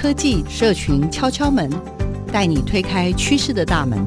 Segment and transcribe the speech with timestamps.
[0.00, 1.70] 科技社群敲敲门，
[2.32, 3.98] 带你推开趋势的大门。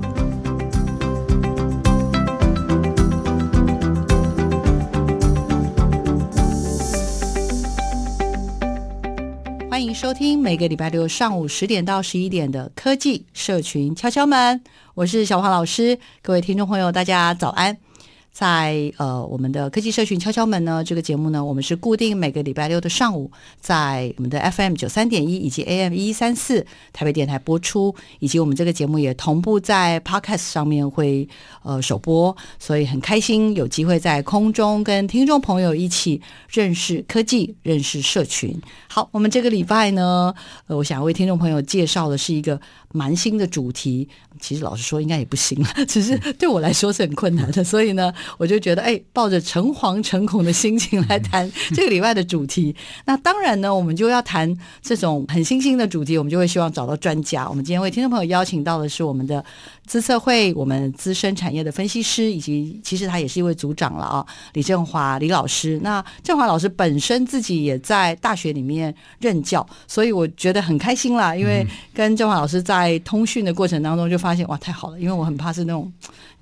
[9.69, 14.63] 欢迎收听每个礼拜六上午十点到十一点的科技社群敲敲门，
[14.95, 17.77] 我是小黄老师，各位听众朋友，大家早安。
[18.33, 31.29] 在呃，我们的科技社群敲敲门呢，这个节目呢，我们是固定每个礼拜六的上午，在我们的 FM 九三点一以及 AM 一三四台北电台播出，以及我们这个节目也同步在 Podcast 上面会
[31.61, 38.59] 呃首播，所以很开心有机会在空中跟听众朋友一起认识科技、认识社群。
[38.89, 40.33] 好，我们这个礼拜呢，
[40.65, 42.59] 呃，我想为听众朋友介绍的是一个
[42.93, 44.07] 蛮新的主题。
[44.39, 48.13] 其实老实说，应该也不新了， 只是对我来说是很困难的，所以呢。
[48.37, 52.75] 我就觉得，哎，抱着诚惶诚恐的心情来谈这个礼拜的主题。
[53.05, 57.47] 那当然呢，我们就要谈这种很新兴的主题，我们就会希望找到专家。
[57.47, 59.43] 我们今天为听众朋友邀请到的是我们的
[59.85, 65.79] 资策会我们资深产业的分析师，以及其实他也是一位组长了啊，李正华李老师。
[65.83, 71.35] 那正华老师本身自己也在大学里面任教，所以我觉得很开心啦。
[71.35, 75.91] 因为跟正华老师在通讯的过程当中，就发现哇，太好了，因为我很怕是那种。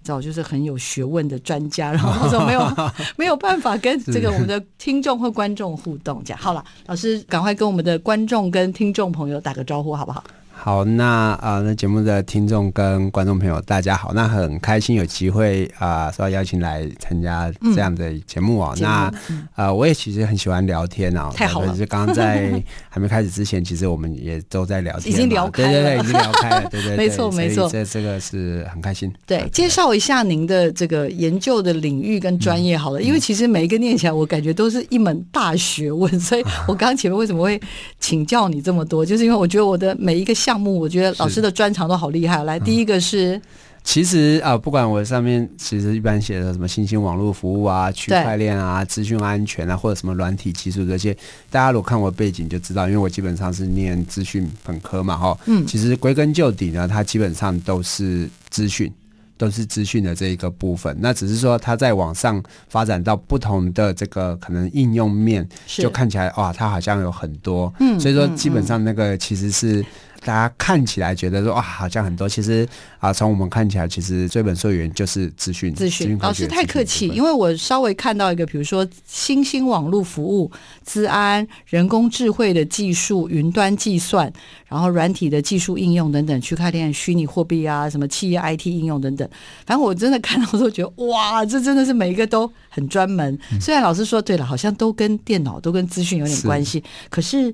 [0.03, 2.75] 早就是很有学问的专家，然后或者没有
[3.17, 10.23] 没有办法跟这个我们的听众或观众互动，这样好了，老师赶快跟我们的观众跟听众朋友打个招呼，好不好？
[10.63, 14.11] 好，那啊、呃，那节目的听众跟观众朋友，大家好。
[14.13, 18.71] 那很开心有机会啊、呃，受到邀请来参加这样的节目啊。
[18.75, 21.31] 嗯、那啊、嗯呃，我也其实很喜欢聊天啊。
[21.33, 21.69] 太好了！
[21.69, 29.11] 就是刚刚在还没开始之前，其实我们也都在聊天，已经聊开了，对对对，已经聊开了， 对对，对，没错没错，这这个是很开心。
[29.25, 37.59] 对，介绍一下您的这个研究的领域跟专业好了，嗯、因为其实每一个念起来，我感觉都是一门大学问，所以我刚刚前面为什么会
[37.99, 41.31] 请教你这么多，就是因为我觉得我的每一个项目，我觉得老。
[41.31, 42.43] 师的专长都好厉害。
[42.43, 43.41] 来，第一个是，嗯、
[43.85, 51.15] 其实啊，不管我上面其实一般写的什么新兴网络服务啊、区块链啊、资讯安全啊，或者什么软体技术这些，
[51.49, 58.91] 大家如果看我的背景就知道，因为我基本上是念资讯本科嘛，哈，嗯，其实归根究底呢，它基本上都是资讯，
[59.37, 60.93] 都是资讯的这一个部分。
[60.99, 69.85] 那只是说它在网上发展到不同的这个可能应用面，就看起来哇，它好像有很多，嗯，所以说基本上那个其实是。
[70.23, 72.67] 大家看起来觉得说哇，好像很多，其实
[72.99, 75.73] 啊，从我们看起来，其实追本溯源就是资讯。
[75.73, 80.51] 资讯老师太客气，因为我稍微看到一个，比如说新兴网络服务、
[80.83, 84.31] 资安、人工智慧的技术、云端计算，
[84.67, 89.27] 然后软体的技术应用等等，区块链、虚拟货币啊，什么企业 IT 应用等等。
[89.65, 93.35] 反正我真的看到都觉得哇，这真的是每一个都很专门。
[93.59, 97.53] 虽然老师说对了，好像都跟电脑、都跟资讯有点关系，可是。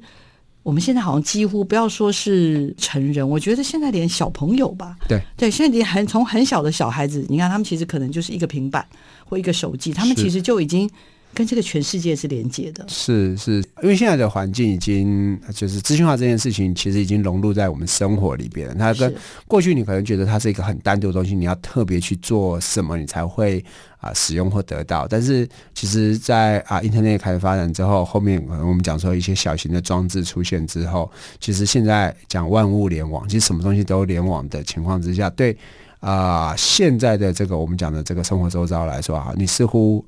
[0.68, 5.18] 我们现在好像几乎不要说是成人，我觉得现在连小朋友吧，对。
[5.38, 8.86] 对，现在连很从很小的小孩子，你看他们其实可能就是一个平板
[9.24, 10.90] 或一个手机，他们其实就已经
[11.34, 12.86] 跟这个全世界是连接的。
[12.88, 18.76] 是是，因为现在的环境已经就是资讯化这件事情，其实已经融入在我们生活里边。
[18.78, 19.14] 它跟
[19.48, 23.64] 过去你可能觉得它是一个很单独的东西，你要特别去做什么，你才会。
[24.00, 35.52] 啊，使用或得到，但是其实在，在啊，Internet 开始发展之后，后面可能我们讲说一些小型的装置出现之后，其实现在讲万物联网，其实什么东西都联网的情况之下，对
[36.00, 40.06] 啊、呃，现在的这个我们讲的这个生活周遭来说啊，你似乎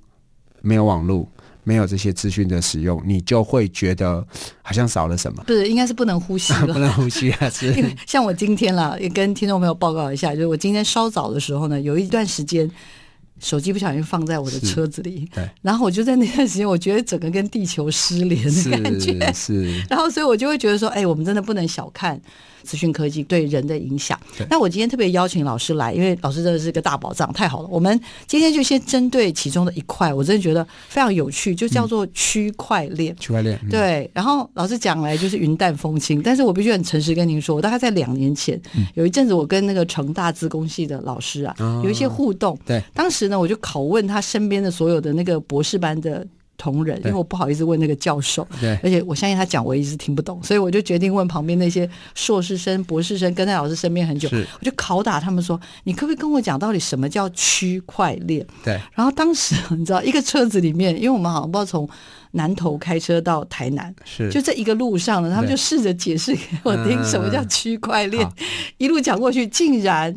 [0.62, 1.28] 没有网络，
[1.64, 4.26] 没有这些资讯的使用，你就会觉得
[4.61, 5.44] 好像少了什么。
[5.46, 7.50] 不是，应该是不能呼吸了， 不能呼吸啊！
[7.50, 7.73] 是，
[8.08, 12.70] 像我今天啦，也跟听众朋友报告一下，就是我今天稍早的时候呢，有一段时间。
[13.41, 15.26] 手机不小心放在我的车子里，
[15.61, 22.20] 然后我就在那段时间，我觉得整个跟地球失联的感觉，是，是， 然后所以我就会觉得说，哎，我们真的不能小看。
[22.64, 24.20] 资讯科技对人的影响。
[24.50, 27.67] 那我今天特别邀请老师来，因为老师真的是个大宝藏，太好了。
[27.70, 33.16] 我们今天就先针对其中的一块，我真的觉得非常有趣，就叫做区块链。
[33.17, 34.09] 区块链，对。
[34.14, 38.59] 然后老师讲来就是云淡风轻，但是我必须很诚实跟您说，我大概在两年前
[38.94, 42.58] 有一阵子，我跟那个成大资工系的老师啊有一些互动。
[42.66, 42.82] 对。
[42.94, 46.26] 当时呢，我就拷问他身边的所有的那个博士班的。
[46.59, 54.29] 同仁，因为我不好意思问那个教授，对，而且我相信他讲我一直听不懂，所以我就决定问旁边那些硕士生、博士生跟在老师身边很久，
[54.59, 61.90] 我就拷打他们说：“你可不可以跟我讲到底什么叫区块链？”对，然后当时你知道一个车子里面，因为我们好像不知道从
[62.32, 64.29] 南投开车到台南，是。
[64.29, 68.29] 就这一个路上呢，他们就试着解释给我听什么叫区块链，
[68.78, 70.14] 一路讲过去，竟然。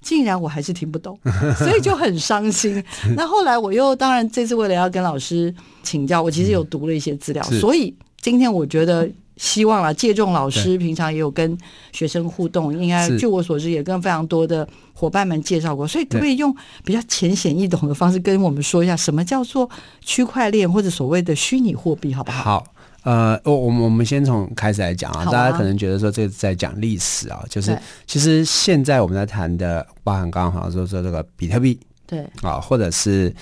[0.00, 1.18] 竟然我还是听不懂，
[1.58, 2.82] 所以就很伤心。
[3.16, 11.56] 那后来我又当然这次为了要跟老师请教，我其实有读了一些资料，嗯、所以今天我觉得希望啊，借重老师平常也有跟
[11.92, 16.54] 学生互动，应该据我所知也跟非常多的伙伴们介绍过，所以可不可以用
[16.84, 19.68] 比较浅显易懂的方式跟我们说一下什么叫做
[20.00, 22.42] 区块链或者所谓的虚拟货币，好不好？
[22.42, 22.66] 好。
[23.02, 33.34] 呃，我我们我们先从开始来讲啊，啊大家可能觉得说这是在讲历史啊，就是其实现在我们在谈的，包含刚刚好像说说这个比特币，对啊，或者是。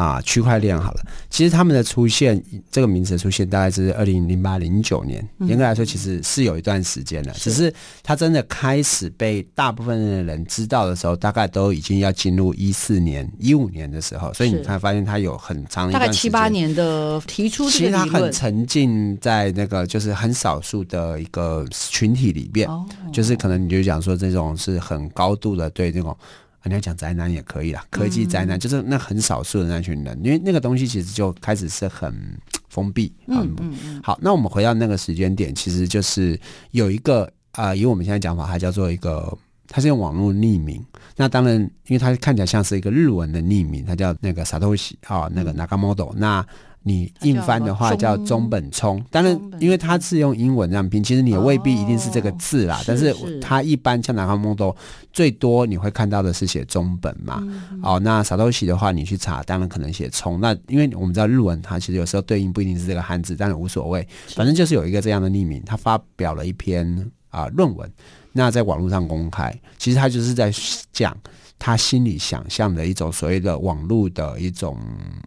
[0.00, 7.70] 啊，区块链好了，其实他们的出现，这个名词的出现大概是二零零八零九年，严格来说其实是有一段时间了，只是
[8.02, 22.66] 它真的开始被大部分的人知道的时候，大概都已经要进入一四年、一五年的时候，所以你才发现它有很长大概七八年的提出，其实它很沉浸在那个就是很少数的一个群体里边，
[23.12, 26.16] 就是可能你就讲说这种是很高度的对这种。
[26.64, 32.14] 你要讲宅男也可以啦，科技宅男就是那很少数的那群人，因为那个东西其实就开始是很
[32.68, 33.12] 封闭。
[33.26, 34.00] 嗯嗯嗯。
[34.02, 36.38] 好，那我们回到那个时间点，其实就是
[36.72, 39.36] 有一个啊、呃，以我们现在讲法，它叫做一个，
[39.68, 40.84] 它是用网络匿名。
[41.16, 46.12] 那当然，因为它看起来像是一个日文的匿名，它叫那个 Satoshi 啊，那个 Nakamoto。
[46.14, 46.46] 那
[46.82, 52.80] 你硬翻的话叫中本聪，当然因为它是用英文这样拼，其实你也未必一定是这个字啦。
[52.86, 54.74] 但是它一般像 Nakamoto
[55.12, 57.46] 最多你会看到的是写中本嘛。
[57.82, 60.40] 哦，那 Satoshi 的话，你去查，当然可能写聪。
[60.40, 67.90] 那因为我们知道日文它其实有时候对应不一定是这个汉字，但是无所谓，反正就是有一个这样的匿名，他发表了一篇啊论文，
[68.32, 70.50] 那在网络上公开，其实他就是在
[70.92, 71.14] 讲。
[71.60, 74.76] 他心里想象的一种所谓的网络的一种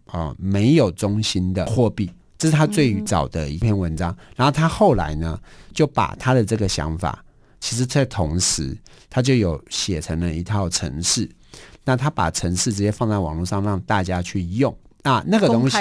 [0.08, 4.14] 啊、没有中心的货币，这是他最早的一篇文章。
[4.36, 5.40] 然后他后来呢，
[5.74, 7.24] 就把他的这个想法，
[7.60, 8.76] 其实在同时
[9.12, 11.30] 他就有写成了一套程式。
[11.86, 14.76] 那他把程式直接放在网络上让大家去用。
[15.04, 15.78] 啊，那个东西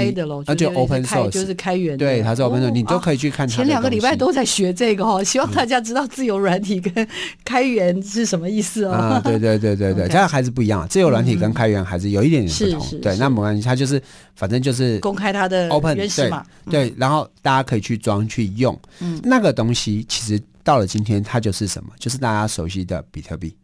[0.47, 1.97] 那就 open source，就是开源。
[1.97, 3.47] 对，它是 open source，你都可以去看。
[3.47, 7.07] 前两个礼拜都在学这个哦，希望大家知道自由软体跟
[7.45, 8.91] 开源是什么意思哦。
[8.91, 10.87] 啊，对对对对对， 这样还是不一样。
[10.89, 13.01] 自由软体跟开源还是有一点点不同。
[13.01, 14.03] 对，那没关系，它就是
[14.35, 16.45] 反正就是公开它的 open 原始码。
[16.69, 18.77] 对，然后大家可以去装去用。
[18.99, 21.91] 嗯，那个东西其实到了今天，它就是什么？
[21.97, 23.55] 就是大家熟悉的比特币。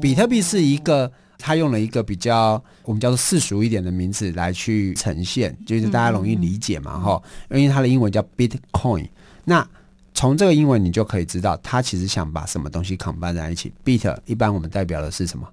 [0.00, 1.10] 比特币是一个。
[1.40, 7.60] 他用了一个比较我们叫做世俗一点的名字来去呈现，就是大家容易理解嘛，哈、嗯。
[7.60, 9.08] 因为它的英文叫 Bitcoin，
[9.44, 9.66] 那
[10.14, 13.72] 从这个英文你就可以知道，他其实想把什么东西 combine 在一起。
[13.84, 15.48] Bit 一般我们代表的是什么？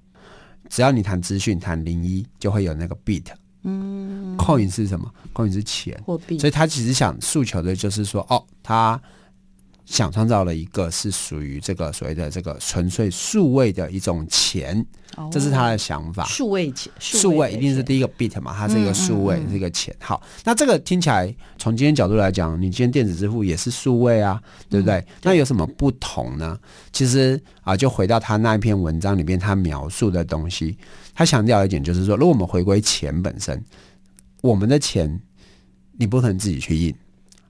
[0.70, 3.26] 只要你谈资讯、谈零一，就会有那个 Bit。
[3.64, 6.38] 嗯，Coin 是什么？Coin 是钱，货币。
[6.38, 9.02] 所以他其实想诉求的就是说，哦，他。
[9.88, 14.86] 想创造了一个是属于这个所谓的这个纯粹数位的一种钱，
[15.32, 16.26] 这是他的想法。
[16.26, 19.96] 数位钱，数位一定是第一个 bit 嘛，它是一个数位，是一个钱。
[20.02, 25.02] 好，那这个听起来从今天角度来讲，你今天电子支付也是数位啊，对不对？
[25.24, 26.60] 那有什么不同呢？
[26.92, 30.78] 其实啊，就回到他那一篇文章里面，他描述的东西，
[31.16, 33.64] 他强调一点就是说，如果我们回归钱本身，
[34.42, 35.18] 我们的钱
[35.98, 36.94] 你不可能自己去印。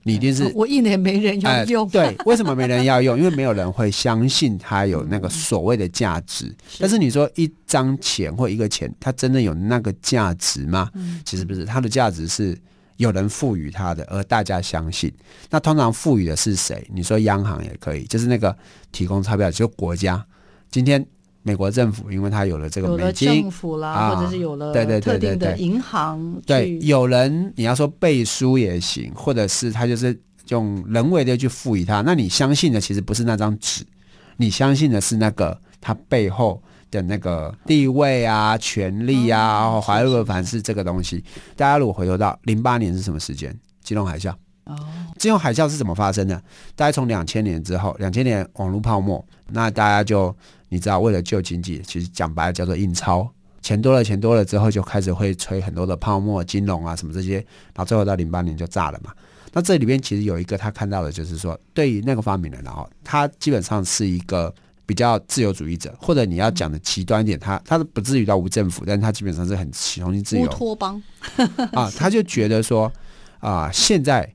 [0.04, 3.18] 你一定是我一年没人要用，呃，对， 为什么没人要用？
[3.18, 6.46] 因为没有人会相信它有那个所谓的价值。
[6.46, 10.90] 嗯、但是你说一张钱或一个钱，它真的有那个价值吗？
[10.94, 12.56] 嗯、其实不是，它的价值是
[12.96, 15.12] 有人赋予它的，而大家相信。
[15.50, 16.86] 那通常赋予的是谁？
[16.92, 18.56] 你说央行也可以，就是那个
[18.92, 20.24] 提供钞票，就国家。
[20.70, 21.04] 今天。
[21.48, 30.14] 美国政府，因为它有了这个美金，政府啦，啊、或者是有了对对特定的银行，对，有人你要说背书也行，或者是他就是
[30.48, 32.02] 用人为的去赋予它。
[32.02, 33.82] 那你相信的其实不是那张纸，
[34.36, 41.24] 你相信的是那个它背后的那个地位啊、权力啊，还有凡是这个东西。
[41.56, 43.58] 大家如果回头到零八年是什么时间？
[43.82, 44.30] 金融海啸
[44.64, 44.76] 哦，
[45.16, 46.36] 金融海啸是怎么发生的？
[46.76, 50.36] 大概从两千年之后，两千年网络泡沫，那大家就。
[50.68, 53.30] 你知道，为了救经济，其实讲白了叫做印钞，
[53.62, 59.12] 钱多了，钱多了之后就开始会吹很多的泡沫、金融啊什么这些，然后最后到零八年就炸了嘛。
[59.52, 70.44] 那这里边其实有一个他看到的，就是说，对于那个发明人，然后他基本上是一个比较自由主义者，或者你要讲的极端一点，他他不至于到无政府，但是他基本上是很重新自由。
[70.44, 71.02] 乌托邦
[71.72, 72.92] 啊，他就觉得说，
[73.40, 74.30] 啊、呃，现在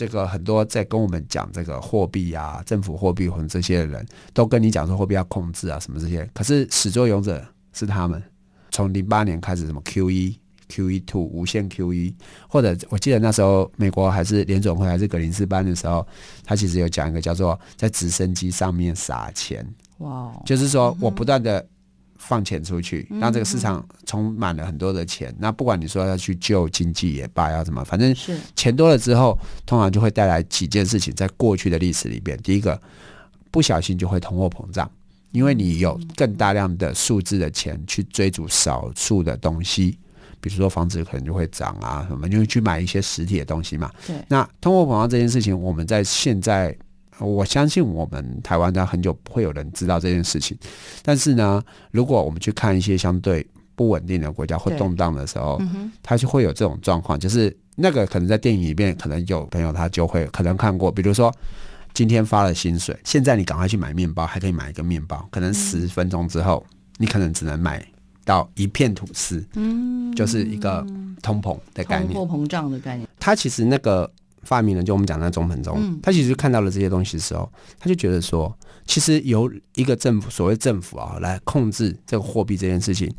[0.00, 4.02] 这个很多在跟我们讲这个货币啊，政府货币或者这些人
[4.32, 8.22] 都跟你讲说货币要控制啊，什么这些，可是始作俑者是他们。
[8.70, 10.40] 从零八年开始，什么 Q 一、
[10.70, 12.14] Q 一 two、无限 Q 一
[12.48, 16.06] 或者我记得那时候美国还是联总会还是格林斯班的时候，
[16.46, 19.62] 他其实有讲一个叫做在直升机上面撒钱，
[19.98, 21.62] 哇，就是说我不断的
[22.20, 25.34] 放钱出去，让这个市场充满了很多的钱。
[25.38, 28.14] 那不管你说要去救经济也罢，要怎么，反正
[28.54, 31.12] 钱多了之后，通常就会带来几件事情。
[31.14, 32.80] 在过去的历史里边，第一个
[33.50, 34.88] 不小心就会通货膨胀。
[35.32, 39.96] 因为你有更大量的数字的钱去追逐少数的东西，
[40.40, 43.88] 比如说房子可能就会涨啊，什么就会去买一些实体的东西嘛。
[44.06, 44.16] 对。
[44.26, 46.76] 那通货膨胀这件事情，我们在现在，
[47.20, 50.56] 我相信我们台湾的很久不会有人知道这件事情。
[51.02, 55.60] 但是呢，如果我们去看一些相对不稳定的国家或动荡的时候，
[56.02, 61.32] 它就会有这种状况，就是那个可能在电影里面，可能有朋友他就会可能看过，比如说。
[61.92, 65.26] 今天发了薪水，现在你赶快去买面包，还可以买一个面包。
[65.28, 66.64] 可能十分钟之后，
[66.98, 67.84] 你可能只能买
[68.24, 69.44] 到一片吐司。
[69.54, 70.86] 嗯，就是一个
[71.20, 73.08] 通膨的概念，通货膨胀的概念。
[73.18, 74.08] 它其实那个
[74.42, 78.56] 发明人，就我们讲的中本聪，嗯、他其实看到了这些东西的时候，他就觉得说，
[78.86, 83.12] 其实由一个政府，所谓政府啊，来控制这个货币这件事情，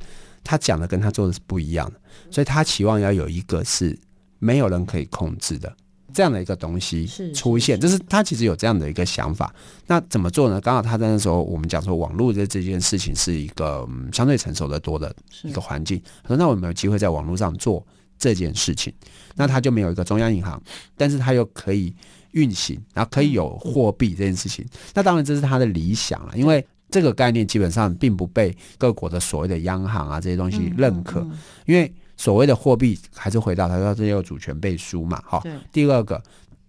[0.44, 2.00] 他讲的跟他做的是不一样的，
[2.30, 3.98] 所以他期望要有一个是
[4.40, 5.72] 没有人可以控制的。
[6.13, 9.56] 这样的一个东西出现，就是他其实有这样的一个想法。
[9.88, 10.60] 那怎么做呢？
[10.60, 16.01] 刚好他在那时候，我们讲说网络的这件事情是一个相对成熟的多的一个环境。
[16.22, 17.82] 他说：“那我们有机会在网络上做
[18.22, 18.94] 这件事情。”
[19.36, 20.62] 那他就没有一个中央银行，
[20.96, 21.94] 但是他又可以
[22.32, 24.63] 运行，然后可以有货币这件事情。
[24.94, 31.28] 那当然这是他的理想了，因为这个概念基本上并不被各国的所谓的央行啊这些东西认可，
[31.66, 31.92] 因为。
[32.18, 35.20] 所谓的货币还是回到他说这有主权背书嘛？
[35.25, 36.22] 哈，第二个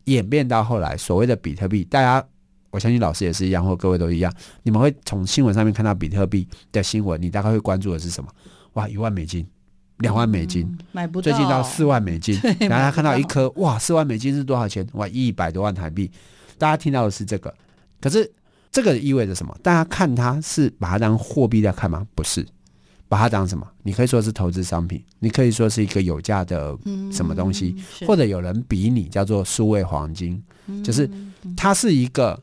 [0.04, 2.26] 演变到后来，所谓的比特币，大家
[2.70, 4.32] 我相信老师也是一样，或各位都一样，
[4.62, 8.30] 你们会从新闻上面看到比特币的新闻，你大概会关注的是什么？
[8.74, 9.46] 哇，一万美金，
[9.98, 14.86] 两万美金，嗯、买不到，最近到四万美金， 然后他看到一颗哇，四万美金是多少钱？
[14.92, 16.10] 哇，一百多万台币，
[16.58, 17.54] 大家听到的是这个，
[18.00, 18.30] 可是
[18.70, 19.56] 这个意味着什么？
[19.62, 22.06] 大家看它是把它当货币在看吗？
[22.14, 22.46] 不是。
[23.08, 23.66] 把它当什么？
[23.82, 26.74] 你可以说是投资商品，你可以说是一个有价的
[27.12, 31.06] 什么东西，嗯、或者有人比你叫做数位黄金，嗯、就是
[31.54, 32.42] 它是一个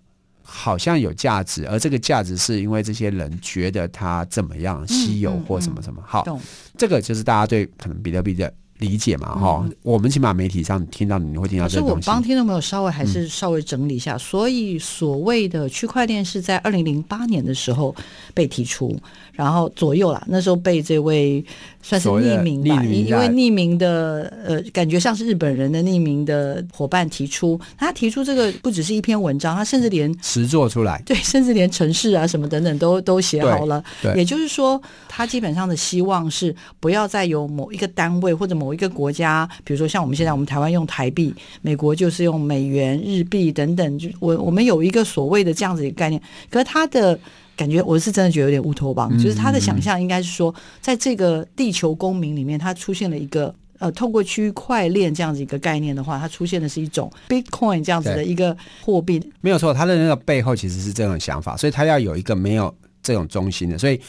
[0.52, 6.02] 好像有价值，而这个价值是因为这些人觉得它怎么样稀有或什么什么。
[6.04, 6.26] 好，
[6.78, 8.52] 这个就是大家对可能比特币的。
[8.80, 12.04] 理解嘛，哈、嗯，我们起码媒体上听到你会听到这个东西。
[12.04, 17.94] 是我帮听众朋友稍微还是稍微整理一下，嗯、所以所谓的区块链是在二零零八年的时候
[18.34, 18.98] 被提出，
[19.34, 21.44] 然后左右啦，那时候被这位
[21.82, 33.84] 算是匿名吧，名因为匿名的呃，感觉像是日本人的匿名的伙伴提出，他提出这个不只是一篇文章，他甚至连实作出来，对，甚至连城市啊什么等等都都写好了。
[34.02, 38.69] 对也就是说，他基本上的希望是不要再有某一个单位或者某。
[38.70, 41.34] 某一个国家，比如说像我们现在，我们台湾用台币，
[41.64, 43.98] 美国就是用美元、日币等等。
[43.98, 46.22] 就我我们有一个所谓的这样子一个概念，
[46.52, 47.20] 可是他的
[47.58, 49.12] 感觉，我是真的觉得有点乌托邦。
[49.18, 59.20] 就是他的想象应该是说，在这个地球公民里面，它出现了一个呃，透过区块链这样子一个概念的话，它出现的是一种 Bitcoin 这样子的一个货币。
[59.42, 62.72] 没有错，他的那个背后其实是这种想法，所以他要有一个没有
[63.02, 64.00] 这种中心的，所以。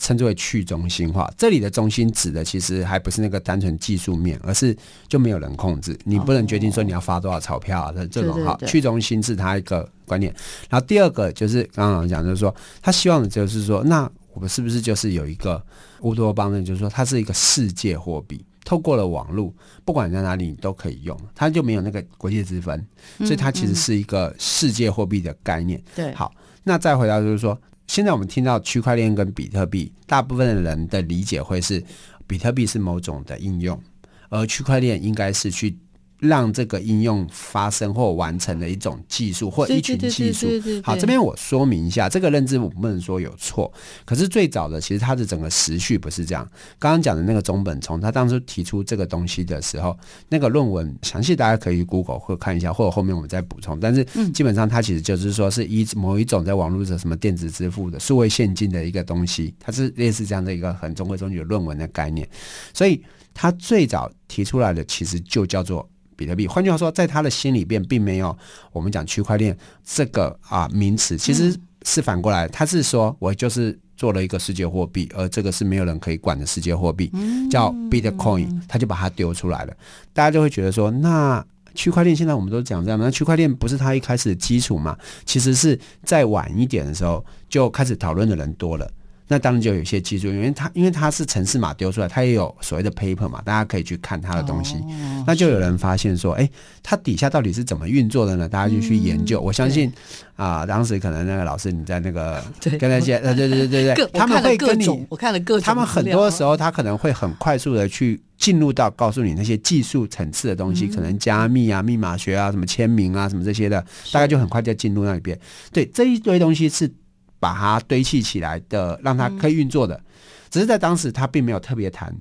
[0.00, 4.74] 称之为去中心化，这里的中心指的其实还不是那个单纯技术面，而是
[5.06, 10.34] 就没有人控制，你不能决定说你要发多少钞票啊，这这种哈，去中心是他一个观念。
[10.70, 15.62] 然后第二个就是刚刚讲，就是说他希望的就是说，那我们是不是就是有一个
[16.00, 16.62] 乌托邦呢？
[16.62, 19.52] 就是说它是一个世界货币，透过了网络，
[19.84, 22.86] 不管在哪里你都可以用，它就没有那个国界之分，
[23.18, 25.78] 所以它其实是一个世界货币的概念。
[25.94, 26.32] 对，好，
[26.64, 27.60] 那再回到就是说。
[27.90, 31.82] 现在我们听到区块链跟比特币，大部分的人的理解会是，
[32.24, 33.82] 比特币是某种的应用，
[34.28, 35.76] 而区块链应该是去。
[36.20, 40.46] 让这个应用发生或完成的一种技术或一群技术。
[40.82, 43.72] 好，这边我说明一下，这个认知我不能说有错。
[44.04, 46.46] 可是最早的其实它的整个时序不是这样。
[46.78, 49.98] 刚刚讲的那个中本聪，他当初提出这个东西的时候，
[50.28, 53.80] 那个论文详细大家可以 Google 或看一下，或者后面我们再补充。
[53.80, 62.28] 但是基本上它其实就是说是一某一种在网络上什么电子支付的数位现金的一个东西，它是类似这样的一个很中规中矩的论文的概念。
[62.74, 65.88] 所以他最早提出来的其实就叫做。
[66.20, 68.36] 比特币，换句话说，在他的心里边，并没有
[68.72, 77.10] 我们讲区块链这个啊名词，其实是反过来，他是说我就是做了一个世界货币，而这个是没有人可以管的世界货币，
[77.50, 79.72] 叫 Bitcoin，他就把它丢出来了。
[80.12, 81.42] 大家就会觉得说，那
[81.74, 84.94] 区块链现在我们都讲这样，那区块链不是它一开始的基础嘛？
[85.24, 88.86] 其实是再晚一点的时候就开始讨论的人多了。
[89.32, 94.74] 那当然就有一些技术，因为它因为它是城市码丢出来，它也有所谓的 paper 嘛，大家可以去看它的东西。
[94.74, 96.50] 哦、那就有人发现说，哎、欸，
[96.82, 98.48] 它底下到底是怎么运作的呢？
[98.48, 99.40] 大家就去研究。
[99.40, 99.88] 嗯、我相信
[100.34, 102.42] 啊、呃，当时可能那个老师你在那个
[102.80, 115.38] 跟那些呃对对对对对，他们会跟你我看了各种，他们很多时候他可能会很快速的去进入到告诉你那些技术层次的东西，嗯、可能加密啊、密码学啊、什么签名啊、什么这些的，大概就很快就进入那里边。
[115.70, 116.90] 对，这一堆东西是。
[117.40, 120.04] 把它堆砌起来的，让它可以运作的，嗯、
[120.50, 122.14] 只是在当时他并没有特别谈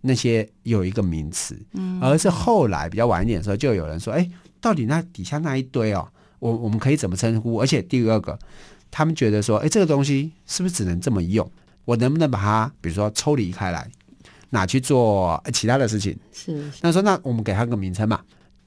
[0.00, 4.30] 那些有一个名词，嗯，而是后来比较晚一点的时候，就有人说，哎、欸，
[4.60, 7.60] 到底那底下那一堆哦，我我们可以怎么称呼？
[7.60, 8.38] 而且第二个，
[8.90, 11.48] 他们觉得说，哎、欸，这个东西是不是只能这么用？
[11.84, 13.90] 我能不能把它，比如说抽离开来，
[14.50, 16.16] 拿去做其他的事情？
[16.32, 18.20] 是，是，那说那我们给它个名称嘛。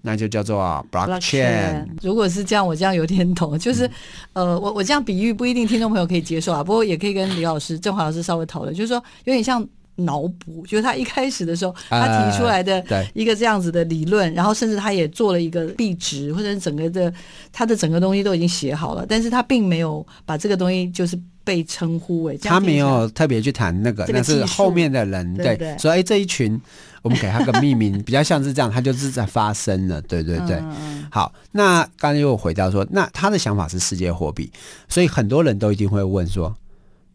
[0.08, 1.86] 那就叫做 blockchain。
[2.02, 3.86] 如果是这样，我这样有点懂，就是，
[4.32, 6.64] 嗯、呃，我我这样比喻不一定听众朋友可以接受啊。
[6.64, 12.82] 不过也可以跟李老师、郑华老师稍微讨论，就是说有点像脑补，就是他一开始的时候 他提出来的
[13.14, 17.14] 一个这样子的理论，呃、然后甚至他也做了一个壁纸，或者整个的
[17.52, 26.62] 他的整个东西都已经写好了，但是他并没有把这个东西就是被称呼为，他没有特别去谈那个，那是后面的人对，对，所以这一群。
[27.04, 30.62] 我们给他个命名，比较像是这样，他就是在发生了，对对对。
[31.10, 34.52] 好，那刚才又回到说，那他的想法是世界货币，
[34.90, 36.54] 所以很多人都一定会问说，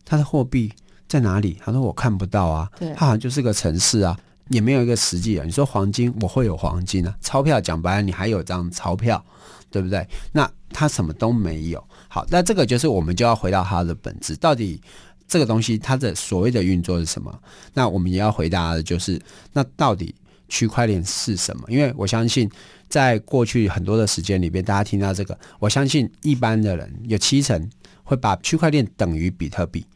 [0.07, 0.73] 他的货币
[1.09, 1.59] 在哪里？
[1.63, 4.17] 他说我看不到啊，他好像就是个城市啊，
[4.53, 5.45] 也没有一个实际啊。
[5.45, 9.25] 你说黄金，我会有黄金啊，钞票讲白了，你还有张钞票，
[9.71, 10.07] 对不对？
[10.31, 11.83] 那他什么都没有。
[12.09, 14.81] 好，那这个就是我们就要回到它的本质，到底。
[15.29, 17.35] 这个东西它的所谓的运作是什么？
[17.73, 19.19] 那我们也要回答的就是，
[19.55, 20.15] 那到底
[20.47, 21.65] 区块链是什么？
[21.69, 22.51] 因为我相信，
[22.87, 27.71] 在过去很多的时间里边，大家听到这个，我相信一般的人有七成
[28.05, 29.87] 会把区块链等于比特币，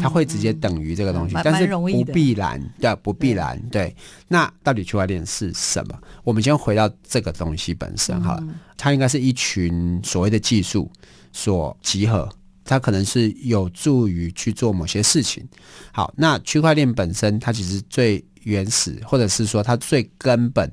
[0.00, 3.88] 他会直接等于这个东西，嗯嗯、但是不必然，对，不必然，对。
[3.88, 3.96] 对
[4.28, 5.98] 那到底区块链是什么？
[6.24, 10.90] 我们先回到这个东西本身哈，嗯、它应该是一群所谓的技术
[11.32, 12.28] 所集合。
[12.64, 15.44] 它可能是有助于去做某些事情。
[15.90, 20.72] 好，那区块链本身，它其实最原始，或者是说它最根本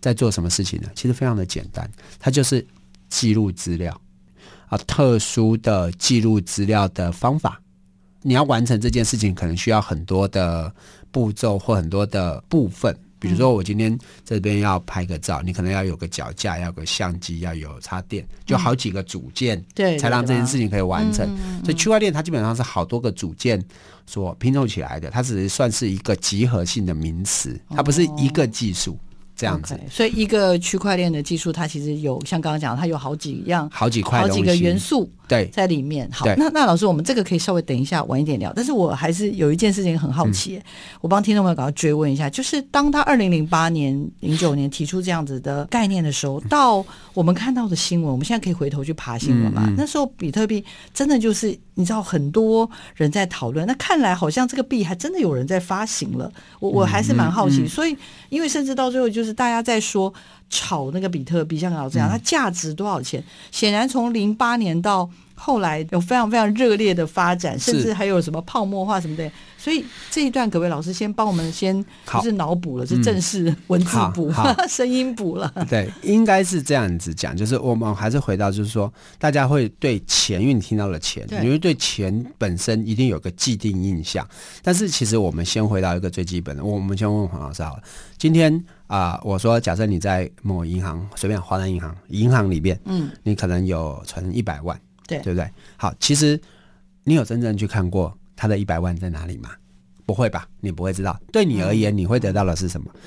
[0.00, 0.88] 在做什么事情呢？
[0.94, 2.64] 其实非常的简单，它就是
[3.08, 3.98] 记录资料
[4.66, 7.58] 啊，特殊的记录资料的方法。
[8.26, 10.72] 你要完成这件事情，可能需要很多的
[11.12, 12.96] 步骤或很多的部分。
[13.18, 21.26] 比如说，我今天这边要拍个照，你可能要有个脚架，要有个相机，要有插电，就好几个组件，对，才让这件事情可以完成。
[21.62, 23.62] 所以区块链它基本上是好多个组件
[24.06, 28.98] 所拼凑起来的，它只是算是一个集合性的名词，它不是一个技术。
[29.36, 36.08] 这样子，okay, 所以一个区块链的技术，它其实有像刚刚讲，它有好几样、好几块、好几个元素对在里面。
[36.12, 38.52] 好，那那老师，我们这个可以稍微等一下晚一点聊。
[38.54, 40.62] 但是我还是有一件事情很好奇，嗯、
[41.00, 49.64] 我帮听众朋友赶快追问一下，就是当他二零零八年、零九年提出这样子的概念的时候，到我们看到的新闻，我们现在可以回头去爬新闻嘛？
[49.66, 56.30] 嗯嗯、那时候比特币真的就是你知道很多人在讨论，那看来好像这个币还真的有人在发行了。
[56.60, 57.96] 我我还是蛮好奇，所以
[58.28, 60.12] 因为甚至到最后就是大家在说。
[60.50, 63.20] 炒那个比特币，像老师这样，它价值多少钱？
[63.50, 69.28] 显然从零八年到后来有非常非常热烈的发展，甚至还有什么泡沫化什么的。
[69.58, 74.32] 所以这一段，各位老师先帮我们先就是脑补了，是正式文字补、
[74.68, 75.52] 声音补了。
[75.68, 84.24] 对，应该是这样子讲，就是我们还是回到，就是说大家会对钱，因为你听到了钱，你会对钱本身一定有个既定印象。
[84.62, 87.82] 但是其实我们先回到一个最基本的，我们先问问黄老师好了，
[88.16, 88.64] 今天。
[88.86, 95.50] 啊、呃，我说，假设你在某银行，随便华南银行，银行里边，嗯，你可能有存一百万，对，对不对？
[95.76, 96.40] 好，其实
[97.04, 99.50] 你有真正去看过他的一百万在哪里吗？
[100.06, 101.18] 不会吧，你不会知道。
[101.32, 102.90] 对你而言，你会得到的是什么？
[102.94, 103.00] 嗯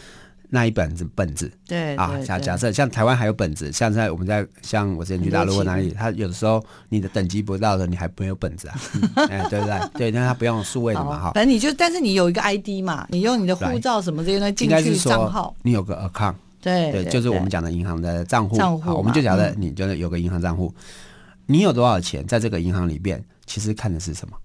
[0.50, 8.80] 那一本子本子，对啊，假假设像台湾还有本子，像在我们在像我之前去大陆或哪里，他有的时候你的等级不到的，你还没有本子啊，
[9.30, 9.80] 哎，对不对？
[9.94, 11.32] 对，那他不用数位的嘛，哈。
[11.34, 18.82] 反正你就，但是你有一个 ID 嘛，你用你的护照什么这些东西进去账号，你有个 account，对对，就是我们讲的银行的账户，账户。
[18.82, 20.74] 好，我们就假设你就是有个银行账户，
[21.46, 24.38] 你有多少钱在这个银行里边，其实看的是什么？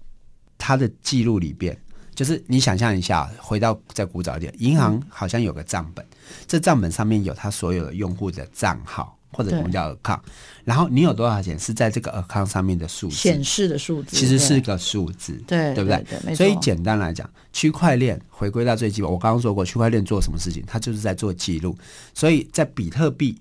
[0.57, 1.77] 它的记录里边。
[2.15, 6.05] 就是你想象一下，回到再古早一点，银行好像有个账本，
[6.47, 10.19] 这账本上面有他所有的用户的账号，或者我们叫 account，
[10.63, 16.03] 然后你有多少钱是在这个 account 上面的数字显示的数字，其实是个数字，对对不对？
[16.09, 21.75] 对对所以简单来讲，区块链回归到最基本，我刚刚说过，区块链做什么事情，它就是在做记录。
[22.13, 23.39] 所以在比特币，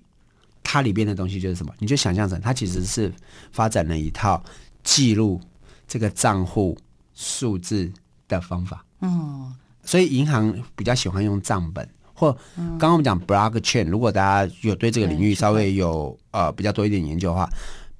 [0.62, 1.72] 它里边的东西就是什么？
[1.78, 3.12] 你就想象成它其实是
[3.52, 4.42] 发展了一套
[4.82, 5.40] 记录
[5.86, 6.78] 这个账户
[7.14, 7.92] 数字
[8.40, 8.84] 的方法。
[9.00, 9.52] 嗯，
[9.84, 11.88] 所以银行比较喜欢用账本。
[12.14, 17.50] 或刚刚我们讲 blockchain，如果大家有对这个领域稍微有呃比较多一点研究的话，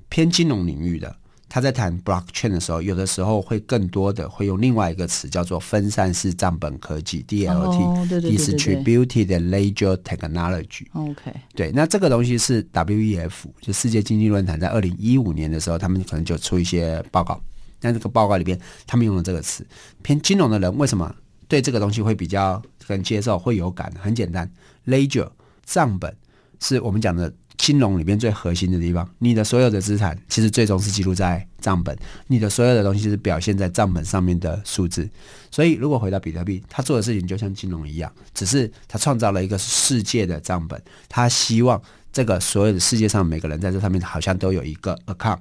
[0.09, 1.13] 偏金融领域的，
[1.49, 10.87] 他在谈 blockchain 的时候，有的时候会更多的会用另外一个词叫做分散式账本科技 （DLT），Distributed Ledger Technology。
[10.93, 17.41] OK，对，那这个东西是 WEF 就世界经济论坛在二零一五年的时候，他们可能就出一些报告，
[17.83, 19.67] 但这个报告里边他们用了这个词，
[20.01, 21.15] 偏金融的人为什么
[21.47, 22.63] 对这个东西会比较？
[22.89, 24.51] 跟接受会有感，很简单。
[24.87, 25.31] Ledger
[25.65, 26.15] 账本
[26.61, 29.09] 是我们讲的金融里面最核心的地方。
[29.21, 35.09] 你的所有的资产其实最终是记录在账本，你的所有的东西是表现在账本上面的数字。
[35.51, 40.83] 所以，如果回到比特币，他做的事情就像金融一样，只是他创造了一个世界的账本。
[41.09, 41.81] 他希望
[42.13, 45.39] 这个所有的世界上每个人在这上面好像都有一个 account。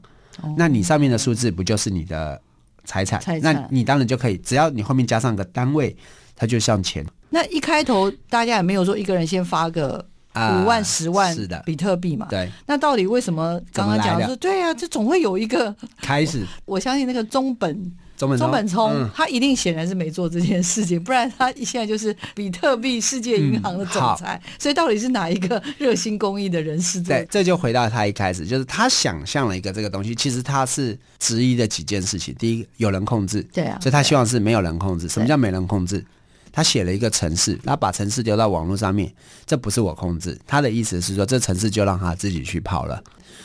[0.58, 2.40] 那你上面的数字不就是你的
[2.86, 3.20] 财产？
[3.20, 3.54] 财产。
[3.54, 5.96] 那你当然就可以，只要你后面加上个单位，
[6.36, 7.06] 它就像钱。
[7.30, 12.28] 那一开头大家也没有说一个人先发个五万、十万是的比特币嘛？
[12.30, 12.50] 对。
[12.66, 16.46] 那到底为什么刚刚讲说对啊，这总会有一个开始。
[16.66, 17.92] 我相信那个中本
[18.22, 24.40] 中本中本聪，他一定显然是没做这件事情，不然他现在就是比特币世界银行的总裁。
[24.60, 27.02] 所以到底是哪一个热心公益的人士？
[27.02, 32.36] 对，这就回到他一开始，就是他想象了一个这个东西，其实他是质疑的几件事情。
[32.36, 35.10] 第一，有人控制，对啊，所以他希望是没有人控制。
[35.10, 36.06] 什么叫没人控制？
[36.54, 39.12] 他写了一个城市，他把城市丢到网络上面，
[39.48, 40.38] 这不是我控制。
[40.46, 43.02] 他的意思是说，这城市就让他自己去跑了，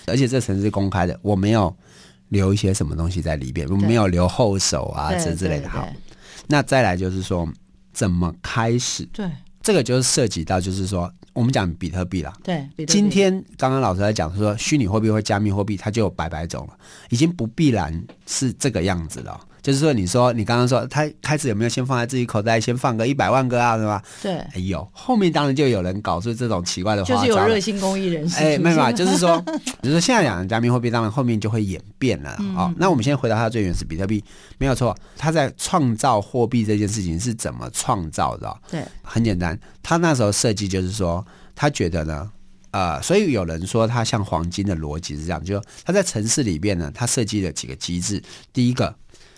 [0.06, 1.74] 而且这城市是公开的，我没有
[2.28, 5.68] 留一些什么东西在里边，我没有留后手啊这之类的。
[5.68, 5.88] 好，
[6.46, 7.48] 那再来就是说，
[7.92, 9.04] 怎么开始？
[9.12, 9.30] 对，
[9.62, 12.32] 这个就是涉及到，就是说，我们讲比特币啦。
[12.42, 16.78] 对，今天刚刚老师在讲说，虚拟货币或加密货币，它就有百百种了，
[17.10, 19.40] 已经不必然是这个样子了。
[19.66, 24.00] 就是说，你说你刚刚说他开始有没有先放在自己口袋，先放个一百万个啊，是吧？
[24.22, 28.36] 对，哎呦，后面当然就有人搞出这种奇怪的花招，就是有热心公益人士。
[28.36, 29.40] 哎，没有啊， 就是说，
[29.82, 32.36] 比如说现在讲的加密货币，当然后面就会演变了。
[32.38, 34.22] 嗯、哦，那我们先回到它最原始，比特币
[34.56, 38.56] 没有错，它在创造货币这件事情是怎么创造的？
[38.70, 41.26] 对，很简单，他那时候设计就是说，
[41.56, 42.30] 他觉得呢，
[42.70, 48.94] 呃，所以有人说它像黄金的逻辑是这样，就他在城市里边呢，他设计了几个机制，第一个。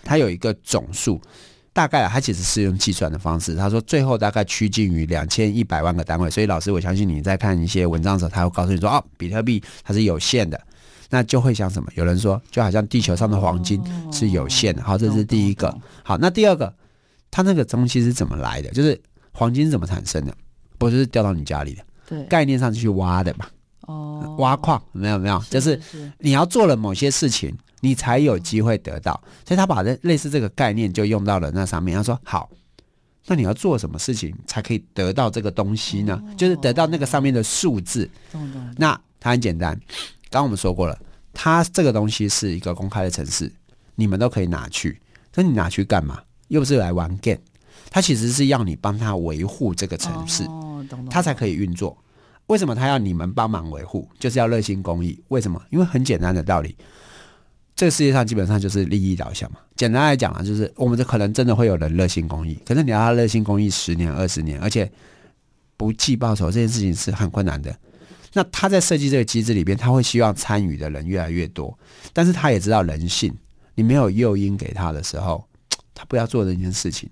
[0.09, 1.21] 它有一个总数，
[1.71, 3.55] 大概它其实是用计算的方式。
[3.55, 6.27] 他说最后大概趋近于两千一百万个单位。
[6.31, 10.59] 所以老师，我相信你在看一些文章的时候，他会告诉你说：“哦，比特币它是有限的。”
[11.11, 11.87] 那就会像什么？
[11.93, 13.79] 有人说，就好像地球上的黄金
[14.11, 14.81] 是有限的。
[14.81, 15.71] 好，这是第一个。
[16.03, 16.73] 好，那第二个，
[17.29, 18.71] 它那个东西是怎么来的？
[18.71, 18.99] 就是
[19.31, 20.35] 黄金是怎么产生的？
[20.79, 21.83] 不是掉到你家里的？
[22.07, 23.45] 对，概念上是去挖的嘛。
[23.81, 25.79] 哦，挖矿没有没有，就是
[26.17, 27.55] 你要做了某些事情。
[27.81, 29.13] 你才有机会得到，
[29.45, 31.95] 所以他把这类似这个概念就用到了那上面。
[31.95, 32.49] 他说：“好，
[33.27, 36.21] 那你要做什么事情才可以得到这个东西呢？
[36.35, 38.09] 就是得到那个上面的数字。
[38.75, 39.73] 那它很简单，
[40.29, 40.99] 刚刚我们说过了，
[41.33, 43.51] 它这个东西是一个公开的城市，
[43.95, 44.99] 你们都可以拿去。
[45.35, 46.21] 那你拿去干嘛？
[46.49, 47.39] 又不是来玩 game，
[47.89, 50.43] 它其实是要你帮他维护这个城市，
[51.09, 51.97] 它才可以运作。
[52.47, 54.09] 为什么他要你们帮忙维护？
[54.19, 55.17] 就是要热心公益。
[55.29, 55.61] 为什么？
[55.69, 56.75] 因为很简单的道理。”
[57.75, 59.59] 这个世界上基本上就是利益导向嘛。
[59.75, 64.91] 简单来讲啊，就是我们这可能真的会有人热心公益，可是你要他热心公益十年、二十年，而且
[65.77, 67.73] 不计报酬，这件事情是很困难的。
[68.33, 71.77] 那他在设计这个机制里边，他会希望参与的人越来越多，
[72.11, 73.33] 但是他也知道人性，
[73.75, 75.43] 你没有诱因给他的时候，
[75.95, 77.09] 他不要做这件事情。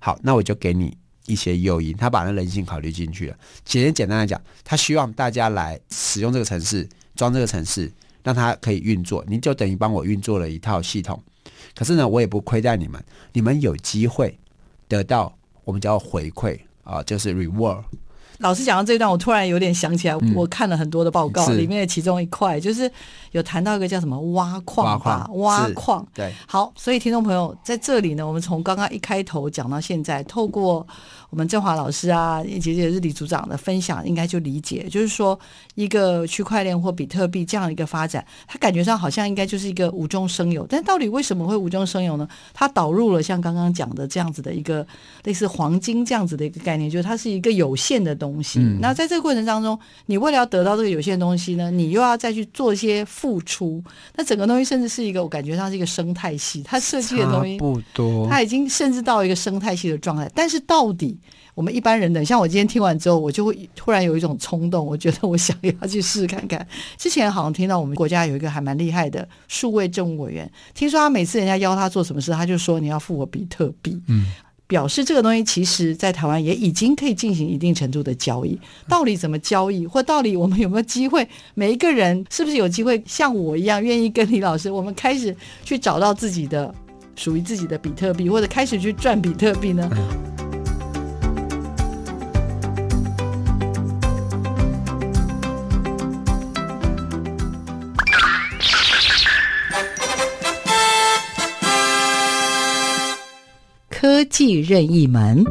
[0.00, 3.36] 好，那我就给你一些诱因，他把那人性考虑进去了。
[3.64, 7.90] 简简单来讲，他希望大家来使用这个城市，装这个城市。
[8.22, 11.22] 让它可以运作，你就等于帮我运作了一套系统。
[11.74, 13.02] 可是呢，我也不亏待你们，
[13.32, 14.38] 你们有机会
[14.86, 17.82] 得到我们叫回馈啊，就是 reward。
[18.38, 22.88] 老师讲到这一段，我突然有点想起来，嗯、我看了很多的报告，里面的其中一块就是
[23.38, 26.06] 有谈到一个叫什么挖矿吧，挖矿。
[26.12, 30.86] 对，好，所以听众朋友在这里呢，我们从刚刚一开头讲到现在，透过。
[31.30, 35.38] 我们振华老师啊，其实也是李组长的分享，应该就理解，就是说
[35.74, 42.26] 一个区块链或比特币这样一个发展，它感觉上好像应该就是一个无中生有，但到底为什么会无中生有呢？
[42.54, 44.86] 它导入了像刚刚讲的这样子的一个
[45.24, 48.60] 类似黄金这样子的一个概念，就是它是一个有限的东东西。
[48.60, 53.84] 嗯、那在这个过程当中，你为了要得到这个有限的东西呢，你又要再去做一些付出。
[54.16, 60.30] 那整个东西甚至是一个，我感觉上是一个生态系，它设计的东西不多，它已经甚至到一个生态系的状态。
[60.34, 61.18] 但是到底
[61.54, 66.66] 我们一般人的，像我今天听完之后，我就会突然有一种冲动，我觉得我想要去试试看看。
[66.96, 74.00] 之前好像听到我们国家有一个还蛮厉害的数位政务委员，听说他每次人家邀他做什么事，他就说你要付我比特币。
[74.06, 74.24] 嗯。
[74.68, 78.56] 表示这个东西其实，在台湾也已经可以进行一定程度的交易。
[78.86, 81.26] 到底怎么交易，或到底我们有没有机会？
[81.54, 86.72] 每一个人是不是有机会像我一样，愿意跟李老师，我们开始去找到自己的
[87.16, 89.90] 属于自己的比特币，或者开始去赚比特币呢？
[104.18, 105.44] 科技任意门。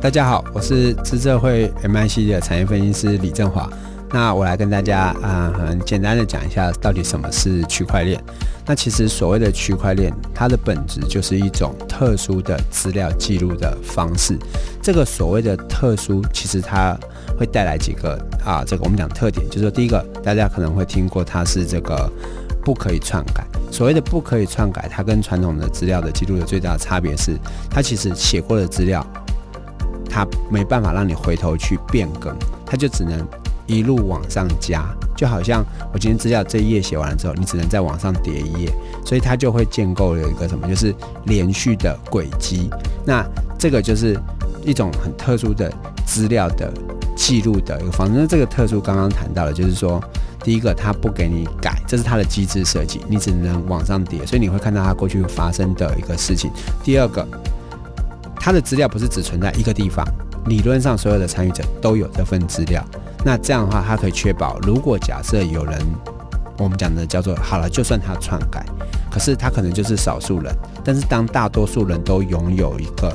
[0.00, 3.68] 大家好，我是资策会 MIC 的产业分析师李振华。
[4.10, 8.18] 那我来跟大家啊、呃，很简单的讲一下，到底什么是区块链。
[8.64, 14.38] 那其实所谓的区块链，它的本质就是一种特殊的资料记录的方式。
[14.80, 16.98] 这个所谓的特殊，其实它
[17.38, 22.10] 会带来几个啊，这个我们讲特点，就是说第一个，大家可能会听过它是这个
[22.64, 23.46] 不可以篡改。
[23.70, 27.38] 所谓的不可以篡改，它跟传统的资料的记录的最大的差别是，
[27.70, 29.06] 它其实写过的资料，
[30.10, 32.34] 它没办法让你回头去变更，
[32.66, 33.24] 它就只能
[33.66, 34.84] 一路往上加。
[35.14, 38.72] 就好像我今天资料这一页写完了之后，你只能再往上叠一页，
[39.04, 42.70] 所以它就会建构了一个什么，就是连续的轨迹。
[43.04, 43.24] 那
[43.58, 44.18] 这个就是
[44.64, 45.72] 一种很特殊的
[46.06, 46.72] 资料的
[47.18, 48.14] 记录的一个方式。
[48.16, 50.00] 那这个特殊刚刚谈到的，就是说，
[50.44, 56.48] 第一个它不给你改，这是它的机制设计，你只能往上叠，所以你会看到它过去发生的一个事情。
[56.84, 57.26] 第二个，
[58.36, 60.06] 它的资料不是只存在一个地方，
[60.46, 62.82] 理论上所有的参与者都有这份资料。
[63.24, 65.76] 那这样的话，它可以确保，如果假设有人，
[66.56, 68.64] 我们讲的叫做好了，就算他篡改，
[69.10, 70.54] 可是他可能就是少数人。
[70.84, 73.12] 但是当大多数人都拥有一个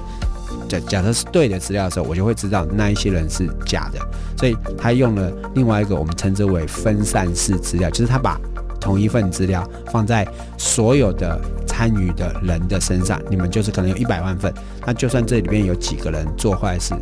[0.81, 3.99] 假设是对的资料的时候，我就会知道那一些人是假的。
[4.38, 8.39] 所以他用了另外一个我们称之为分散式资料，就是他把
[8.79, 14.53] 同一份资料放在所有的参与的人的身上，你们就是可能有一百万份，
[14.86, 16.93] 那就算这里面有几个人做坏事，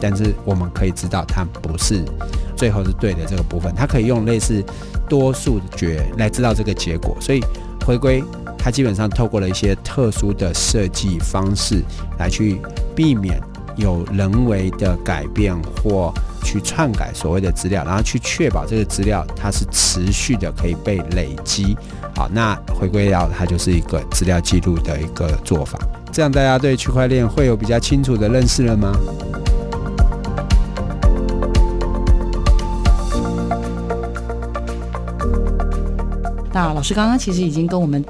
[0.00, 2.04] 但是我们可以知道他不是。
[2.56, 4.64] 最后是对的这个部分，它可以用类似
[5.08, 7.40] 多数决来知道这个结果，所以
[7.86, 8.20] 回归
[8.68, 11.82] 它基本上透过了一些特殊的设计方式
[12.18, 12.60] 来去
[12.94, 13.40] 避免
[13.76, 16.12] 有人为的改变或
[16.44, 21.74] 去篡改所谓的资料，然后去确保这个资料它是持续的可以被累积。
[22.14, 25.78] 好，那回归到它就是一个资料记录的一个做法，
[26.12, 28.92] 这样大家对区块链会有比较清楚的认识了吗？
[36.52, 38.04] 那老师刚刚其实已经跟我们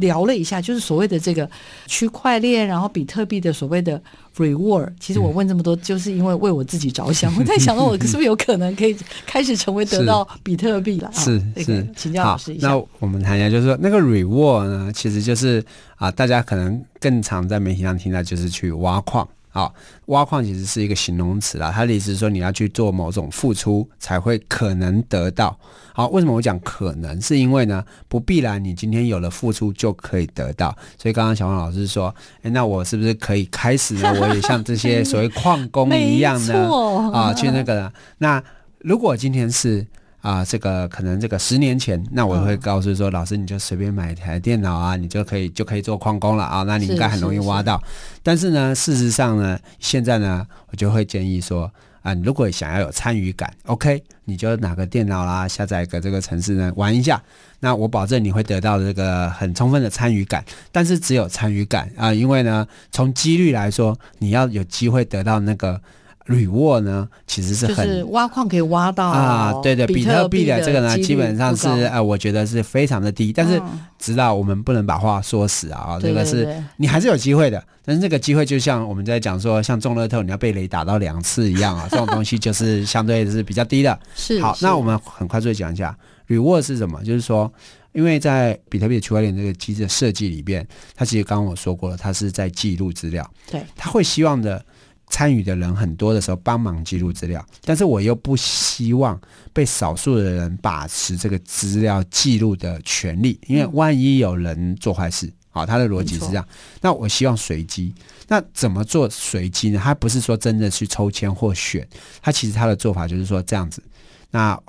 [0.00, 1.48] 聊了一下，就是所谓的这个
[1.86, 4.00] 区块链，然后比特币的所谓的
[4.36, 4.90] reward。
[5.00, 7.32] 其实我问这么多，就是因为为我自己着想。
[7.34, 11.10] 嗯、我在想，到我是不是有可能可以开始成为得到比特币了？
[11.12, 12.68] 是是，是，请教老师一下。
[12.68, 15.64] 那我们谈一下，就是说那个 reward 呢，其实就是
[15.96, 19.28] 啊，大家可能更常在媒体上听到，就是去挖矿。
[19.54, 19.72] 好，
[20.06, 25.56] 挖矿其实是一个形容词啦，它的意思是说你要去做某种付出才会可能得到。
[25.92, 27.20] 好，为什么我讲可能？
[27.22, 30.76] 是因为呢，不必然你今天有了付出就可以得到。
[31.00, 32.12] 所以刚刚小黄老师说，
[32.42, 34.12] 诶，那我是不是可以开始呢？
[34.20, 36.68] 我也像这些所谓矿工一样呢？
[37.14, 37.92] 啊，去那个？
[38.18, 38.42] 那
[38.80, 39.86] 如果今天是？
[40.24, 47.78] 啊，这个可能这个十年前，那我会告诉说，老师你就随便买一台电脑啊，你就可以就可以做矿工了啊，那你应该很容易挖到。
[48.22, 57.22] 但是呢，事实上呢，现在呢，我就会建议说，啊，如果想要有参与感，OK，你就拿个电脑啦，下载一个这个城市呢，玩一下。
[57.60, 65.78] 那我保证你会得到这个很充分的参与感，但是只有参与感啊，因为呢，从几率来说，你要有机会得到那个。
[66.26, 73.30] 铝沃呢，其实是很是挖矿可以挖到啊，对对，比特币的这个呢，基本上是呃，我觉得是非常的低。
[73.30, 73.60] 但是，
[73.98, 77.62] 知道我们不能把话说死啊，这个是你还是有机会的。
[77.84, 83.98] 但是这个机会就像我们在讲说，像中乐透，你要被雷打到两次一样啊， 这种东西就是相对是比较低的。
[84.14, 85.94] 是好，那我们很快速的讲一下
[86.28, 87.52] 铝沃是什么，就是说，
[87.92, 94.64] 因为在比特币区块链这个机制的设计里边，它其实刚刚我说过了，它是在记录资料，对，它会希望的。
[95.08, 99.20] 参与的人很多的时候帮忙记录资料，但是我又不希望
[99.52, 106.46] 被少数的人把持这个资料记录的权利，因为万一有人做坏事，好，他的逻辑是这样。
[106.80, 107.94] 那我希望随机，
[108.26, 109.80] 那怎么做随机呢？
[109.82, 111.86] 他不是说真的去抽签或选，
[112.20, 113.82] 他其实他的做法就是说这样子。
[114.30, 114.60] 那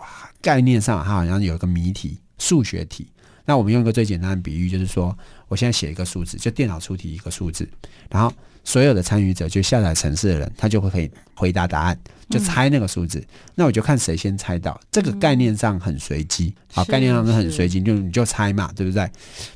[0.41, 3.07] 概念上，他好像有一个谜题，数学题。
[3.47, 5.15] 那我们用一个最简单的比喻，就是说，
[5.47, 7.67] 我现在写一个数字，就电脑出题一个数字，
[8.09, 8.33] 然后。
[8.67, 11.95] 所有的参与者就下载城市的人，他就会可以回答答案，
[12.31, 13.19] 就猜那个数字。
[13.19, 14.81] 嗯、那我就看谁先猜到。
[14.91, 19.07] 这个概念上很随机，好，概念上是很随机，就你就猜嘛，对不对？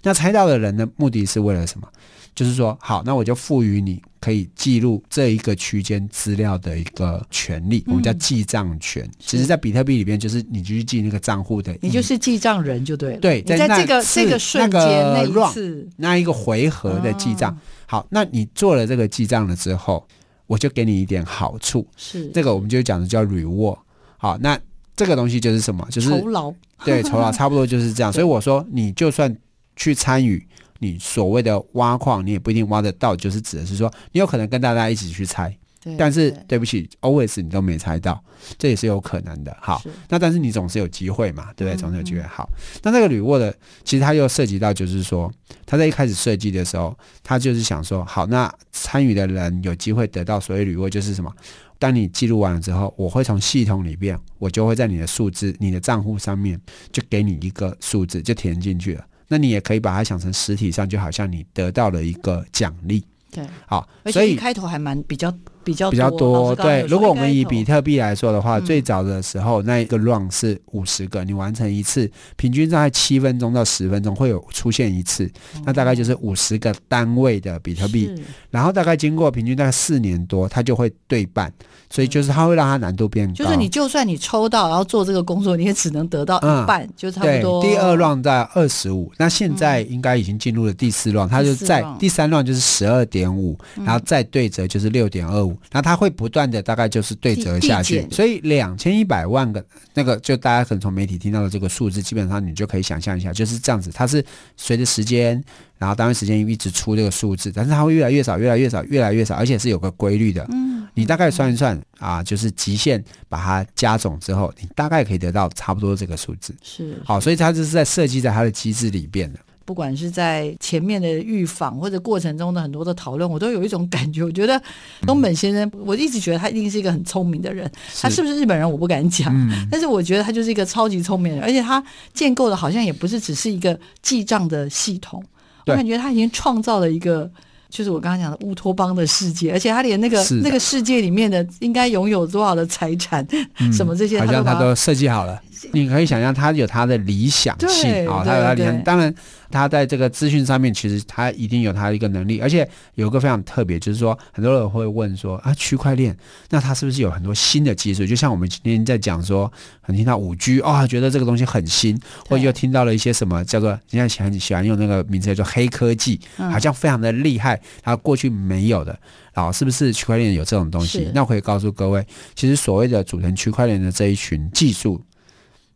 [0.04, 1.92] 那猜到的人的目的是为了什么？
[2.36, 9.10] 就是说，好，那我就赋予你可以记录这一个区间资料的一个权利，我们叫记账权。
[9.20, 13.20] 其实，在比特币里边，就是你去记那个账户的，你就是记账人就对了。
[13.20, 17.58] 对，在这个这个瞬间那一次那一个回合的记账。
[17.86, 20.06] 好，那你做了这个记账了之后，
[20.48, 21.88] 我就给你一点好处。
[21.96, 23.78] 是这个，我们就讲的叫 reward。
[24.18, 24.60] 好，那
[24.96, 25.88] 这个东西就是什么？
[25.90, 26.54] 就是酬劳。
[26.84, 28.12] 对，酬劳差不多就是这样。
[28.12, 29.36] 所以我说，你就算
[29.76, 30.46] 去参与
[30.80, 33.16] 你所谓的挖矿，你也不一定挖得到。
[33.16, 35.56] 就是指的是说，你有可能跟大家一起去猜。
[35.98, 38.22] 但是对不起，always 你都没猜到，
[38.58, 39.58] 这也是有可能的。
[39.62, 41.80] 好，那但是你总是有机会嘛，对不对？
[41.80, 42.22] 总是有机会。
[42.24, 42.50] 好，
[42.84, 45.32] 那这个铝沃的，其实它又涉及到，就是说，
[45.66, 51.34] 他在一开始设计的时候，他就是想说，好，那参与的人有机会得到所谓铝沃，就是什么？
[51.80, 56.60] 当你记录完了之后，我会从系统里边，我就会在你的数字、你的账户上面，
[56.92, 59.06] 就给你一个数字，就填进去了。
[59.30, 63.02] 那你也可以把它想成实体上，就好像你得到了一个奖励。
[63.32, 65.34] 对，好，所以开头还蛮比较。
[65.64, 66.86] 比较比较多，对。
[66.88, 75.30] 如果我们以比特币来说的话，最早的时候那一个 run 是五十个，你完成一次，平均在七分钟到十分钟会有出现一次，
[75.66, 78.14] 那大概就是五十个单位的比特币。
[78.50, 81.52] 然后大概经过平均大概四年多，它就会对半，
[81.90, 83.34] 所以就是它会让它难度变高。
[83.34, 87.62] 就是你就算你抽到然后做这个工作，你也只能得到一半，就差不多。
[87.62, 95.49] 第二 run 在二十五，那现在应该已经进入了第四 run，它就在第三 run 就是十二点五，然后再对折就是六点二五。
[95.72, 103.92] 那它会不断的大概就是对折下去，所以两千一百万个那个，就大家可能从媒体听到的这个数字，基本上你就可以想象一下，就是这样子。
[103.94, 104.24] 它是
[104.58, 105.42] 随着时间，
[105.78, 110.46] 然后单位时间一直出这个数字，但是它会越来越少，越来越少，越来越少，而且是有个规律的。
[110.52, 116.56] 嗯，你大概算一算啊，就是极限把它加总之后，你大概可以得到差不多这个数字。
[116.62, 119.40] 是好，所以它就是在设计在它的机制里边的。
[119.70, 124.24] 不管是在前面的预访或者过程中的很多的讨论，我都有一种感觉。
[124.24, 124.60] 我觉得
[125.02, 127.72] 东本先生，我一直觉得他一定是一个很聪明的人。
[128.02, 129.32] 他是不是日本人，我不敢讲。
[129.70, 131.84] 但是我觉得他就是一个超级聪明的人，而且他
[132.16, 135.24] 建构的好像也不是只是一个记账的系统。
[135.68, 137.30] 我感觉他已经创造了一个，
[137.70, 143.24] 就是我刚刚讲的乌托邦的世界，而且他连那个那个世界里面的应该拥有多少的财产，
[143.72, 145.40] 什么这些，好像他都设计好了。
[145.74, 149.14] 你可以想象，他有他的理想性啊，他有他理想，当然。
[149.52, 156.16] 他在这个资讯上面，其实他一定有他的一个能力，而且有一个非常特别，就是说很多人会问说啊，区块链，
[156.52, 158.06] 那它是不是有很多新的技术？
[158.06, 168.96] 就像我们今天在讲说，很听到五 G 啊，觉得这个东西很新，或者又听到了一些什么叫做现在很喜欢用那个名字叫做黑科技，好像非常的厉害，它过去没有的，
[169.34, 171.10] 然后是不是区块链有这种东西？
[171.16, 175.04] 那我可以告诉各位，其实所谓的组成区块链的这一群技术。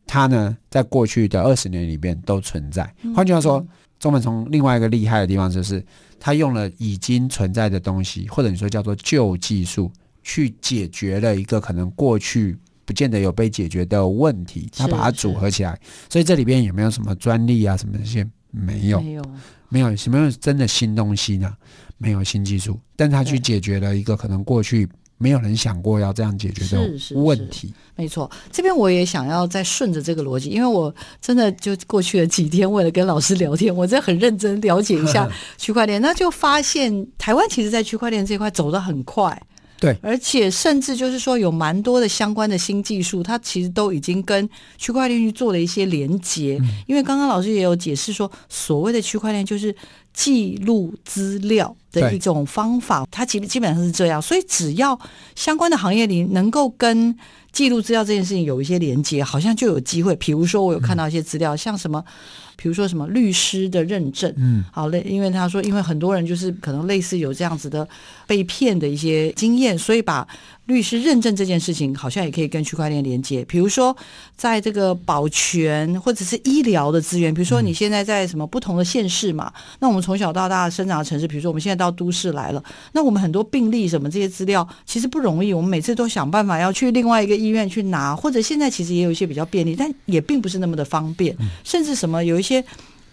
[0.06, 2.94] 它呢，在过去的二十年里边都存在。
[3.16, 3.66] 换句话说，
[4.00, 5.84] 中本聪另外一个厉害的地方就是，
[6.20, 14.70] 他用了已经存在的东西，或者你说叫做旧技术，去解决了一个可能过去不见得有被解决的问题。
[14.76, 18.28] 他把它组合起来，所以这里边有没有什么专利啊，什么这些？
[18.52, 19.24] 没有，没有，
[19.70, 21.52] 没有什么真的新东西呢？
[21.98, 24.88] 没有新技术，但他去解决了一个可能过去。
[25.24, 26.82] 没有人想过要这样解决的
[27.16, 27.68] 问题。
[27.68, 39.42] 是是是，没错，这边我也想要再顺着这个逻辑，因为我真的就过去了几天，为了跟老师聊天，我真的很认真了解一下 区块链，那就发现台湾其实，在区块链这块走得很快。
[39.80, 46.58] 对，而且甚至就是说，有蛮多的相关的新技术，它其实都已经跟区块链去做了一些连接。
[46.62, 49.76] 嗯、因为刚刚老师也有解释说，所谓的区块链就是
[50.14, 54.22] 记录资料的一种方法，它其实基本上是这样。
[54.22, 55.00] 所以只要
[55.36, 57.16] 相关的行业里能够跟
[57.52, 60.16] 记录资料这件事情有一些连接，好像就有机会。
[60.16, 62.04] 比如说，我有看到一些资料，嗯、像什么。
[62.56, 67.86] 比如说什么律师的认证，嗯，好嘞，因为他说，因为很多人就是可能类似有这样子的
[68.28, 70.26] 被骗的一些经验，所以把
[70.66, 73.96] 律师认证这件事情好像也可以跟区块链连接，比如说
[74.36, 92.64] 在这个保全或者是医疗的资源，比如说你现在在什么不同的县市嘛，那我们从小到大生长的城市，比如说我们现在到都市来了，那我们很多病例什么这些资料其实不容易，我们每次都想办法要去另外一个医院去拿，或者现在其实也有一些比较便利，但也并不是那么的方便，甚至什么有一些。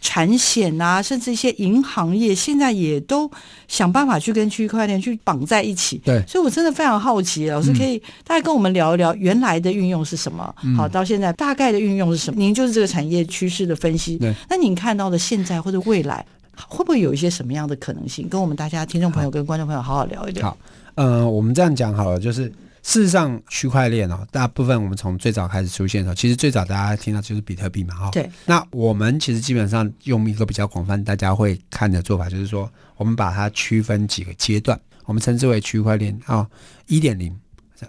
[0.00, 3.30] 产险啊，甚至一些银行业，现在也都
[3.68, 5.98] 想办法去跟区块链去绑在一起。
[6.04, 10.54] 对，所以我真的非常好奇，老师可以大概跟我们聊一聊原来的运用是什么？
[10.64, 12.40] 嗯、好，到现在大概的运用是什么？
[12.40, 14.16] 您就是这个产业趋势的分析。
[14.16, 16.24] 对，那您看到的现在或者未来，
[16.66, 18.28] 会不会有一些什么样的可能性？
[18.28, 20.48] 跟我们大家听众朋友跟观众朋友好好聊一聊。
[20.48, 20.56] 好，
[20.94, 22.50] 呃，我们这样讲好了，就是。
[22.82, 28.10] 事实上，区块链哦，大部分我们从最早开始出现的时候，其实最早大家听到就是比特币嘛，哈。
[28.10, 28.28] 对。
[28.46, 36.48] 那我们其实基本上用一个比较广泛大家会看的做法，就是说，我们把它区分几个阶段，我们称之为区块链啊，
[36.86, 37.38] 一点零、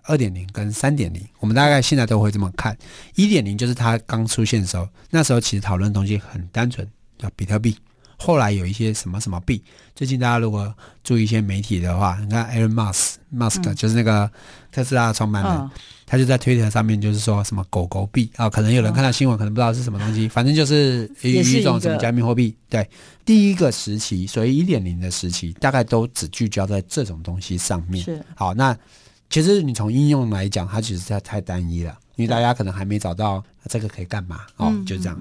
[0.04, 1.22] 二点零跟三点零。
[1.40, 2.78] 我们大概现在都会这么看。
[3.16, 6.86] 一点零就是它刚出现的时候，那时候其实讨论的东西很单纯，
[7.18, 7.76] 叫比特币。
[8.24, 9.64] 后来有一些什么什么币，
[9.96, 10.72] 最近大家如果
[11.04, 14.30] 注意一些媒体的话，你看 Elon Musk Musk 就是那个
[14.72, 15.72] 特斯拉的创办人，嗯、
[16.06, 22.56] 他就在推特上面就是说什么狗狗币啊，可能有人看到新闻，可能不知道是什么东西，反正就是一一种什么加密货币。
[22.70, 22.88] 对，
[23.26, 28.06] 第一个时期，所以一点零的时期，大概都只聚焦在这种东西上面。
[28.06, 28.78] 是好，那
[29.32, 35.20] 其实你从应用来讲，它其实它太单一了，因为大家可能还没找到这个可以干嘛哦，就这样。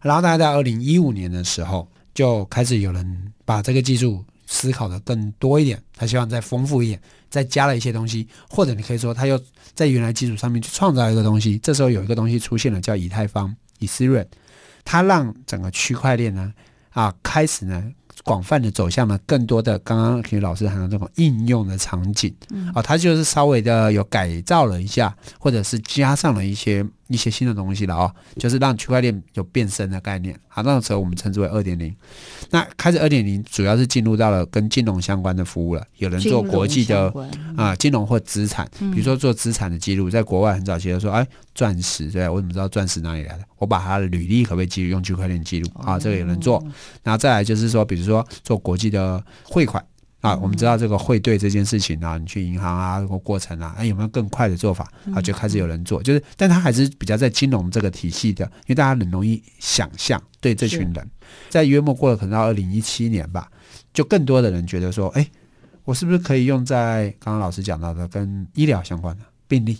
[0.00, 1.86] 然后大概在二零一五年的时候。
[2.14, 7.00] 就开始有人把这个技术思考的更多一点，他希望再丰富一点，
[7.30, 9.40] 再加了一些东西，或者你可以说他又
[9.74, 11.58] 在原来基础上面去创造一个东西。
[11.58, 14.26] 这时候有一个东西出现了，叫以太坊 （Ethereum），
[14.84, 16.52] 它让整个区块链呢
[16.90, 17.92] 啊开始呢。
[18.24, 30.38] 广泛的走向了更多的刚刚体育老师谈到这种应用的场景，嗯，哦，它就是稍微的有改造了一下，或者是加上了一些一些新的东西了哦，就是让区块链有变身的概念。
[30.46, 31.94] 好，那个时候我们称之为二点零。
[32.50, 37.12] 那开始二点零主要是进入到了跟金融相关的服务了，有人做国际的
[37.56, 43.44] 啊金融或资产，比如说做资产的记录，在国外很早期就说，哎，钻石对，我怎么知道钻石哪里来的？
[43.56, 45.98] 我把它的履历可不可以记录用区块链记录啊？
[45.98, 46.62] 这个有人做。
[47.02, 49.84] 然后再来就是说，比如说做国际的汇款
[50.20, 55.22] 啊，我们知道这个汇兑这件事情啊，你去银行啊，这个过程啊，哎，有没有更快的做法啊？
[55.22, 61.10] 就开始有人做，就是，但他还是比较在金融这个体系的，因为大家很容易想象，对这群人，
[61.48, 63.48] 在约莫过了可能到二零一七年吧，
[63.92, 65.24] 就更多的人觉得说，哎，
[65.84, 69.78] 我是不是可以用在刚刚老师讲到的跟医疗相关的病例？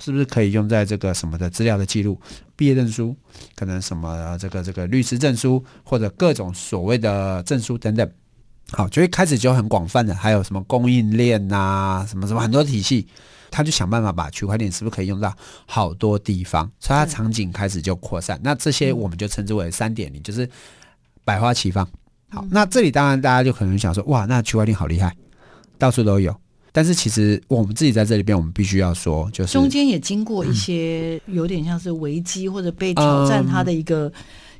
[0.00, 2.20] 是不是可以用在这个什么的资料的记录、
[2.56, 3.14] 毕业证书，
[3.54, 8.10] 可能什么这个这个律师证书或者各种所谓的证书等等？
[8.72, 13.06] 好，就一开始就很广泛的，还有什么供应链啊，什么什么很多体系，
[13.50, 15.32] 他就想办法把区块链是不是可以用到
[15.66, 18.40] 好多地方，所以它场景开始就扩散。
[18.42, 20.48] 那这些我们就称之为三点零，就是
[21.24, 21.86] 百花齐放。
[22.30, 25.14] 好，那这里当然大家就可能想说，哇，那区块链好厉害，
[25.78, 26.34] 到处都有。
[26.72, 34.12] 但是其实我们自己在这里边，我们必须要说，就是中间也经过一些有点像是危机或者被挑战它的一个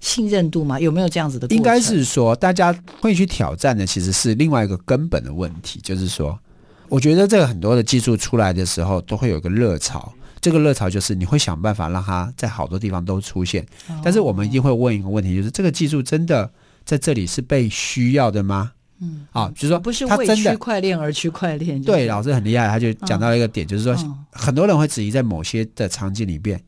[0.05, 0.79] 信任度吗？
[0.79, 1.47] 有没有这样子的？
[1.49, 6.39] 应该是说，大家会去挑战的，其实是另外一个根本的问题，就是说，
[6.91, 10.13] 我觉得这个很多的技术出来的时候，都会有一个热潮。
[10.43, 13.65] 这个热潮就是你会想办法让它在好多地方都出现。
[14.03, 16.51] 但是我们一定会问一个问题，就是这个技术真的
[16.85, 18.73] 在这里是被需要的吗？
[19.01, 21.81] 嗯，啊，就是说，不是为区块链而区块链。
[21.83, 23.97] 对，老师很厉害，他就讲到了一个点，就是说，
[24.31, 26.63] 很多人会质疑，在某些的场景里边，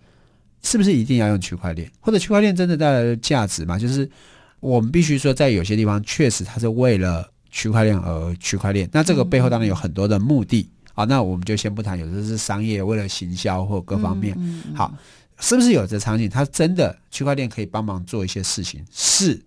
[0.67, 3.79] 是不是一定要用区块链，或者区块链真的带来的价值吗？
[3.79, 4.11] 就是
[4.59, 8.89] 我们必须说，在有些地方，确实它是为了区块链而区块链。
[8.93, 14.37] 那这个背后当然有很多的目的啊，那我们就先不谈，有的是商业为了行销或各方面。
[14.75, 14.93] 好，
[15.39, 18.85] 是不是有这场景，它真的区块链可以帮忙做一些事情？
[18.91, 19.41] 是。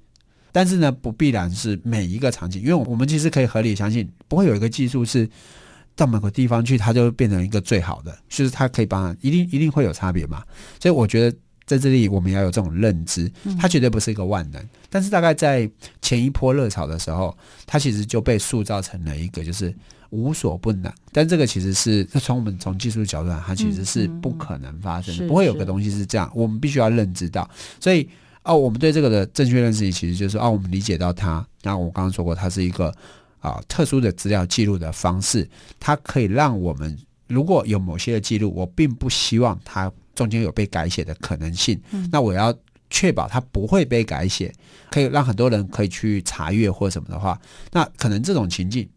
[0.53, 5.29] 但是呢，不必然是每一个场景，因为我们其实可以合理相信，不会有一个技术是
[5.99, 10.41] 到某个地方去，它就变成一个最好的，就是它可以帮，一定一定会有差别嘛。
[10.79, 13.29] 所以我觉得在这里我们要有这种认知，
[13.59, 14.65] 它绝对不是一个万能。
[14.89, 15.69] 但是大概在
[16.01, 17.37] 前一波热潮的时候，
[17.67, 19.75] 它其实就被塑造成了一个就是
[20.11, 20.89] 无所不能。
[21.11, 26.31] 但这个其实是从我们从技术角度来，它其实是不可能发生的，不会有个东西是这样。
[26.33, 27.49] 我们必须要认知到，
[27.81, 28.09] 所以。
[28.41, 31.45] 哦，我们对这个的正确认识，其实就是哦，我们理解到它。
[31.61, 32.91] 那我刚刚说过，它是一个
[33.39, 41.79] 啊特殊的资料记录的方式，它可以让我们如果有某些的记录，我并不希望它中间有被改写的可能性。
[41.91, 42.53] 嗯、那我要
[42.89, 44.53] 确保它不会被改写，
[44.89, 47.39] 可以让很多人可以去查阅或什么的话，
[47.71, 48.87] 那可能这种情境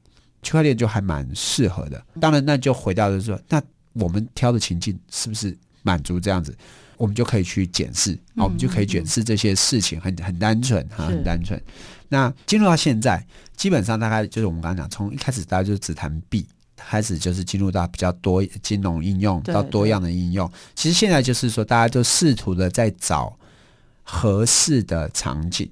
[0.42, 2.02] 区块链就还蛮适合的。
[2.20, 3.62] 当然，那就回到就是说，那
[3.92, 6.56] 我们挑的情境是不是满足这样子？
[6.96, 11.60] 我们就可以去检视，啊，我们就可以检视这些事情很很单纯哈，很单纯。
[12.12, 13.24] 那进入到现在，
[13.56, 16.46] 基本上大概就是我们刚刚讲，从一开始大家就只谈币，
[16.76, 20.46] 开始就是进入到比较多金融应用到多样的应用。
[20.74, 23.34] 其实现在就是说，大家都试图的在找
[24.02, 25.66] 合适的场景，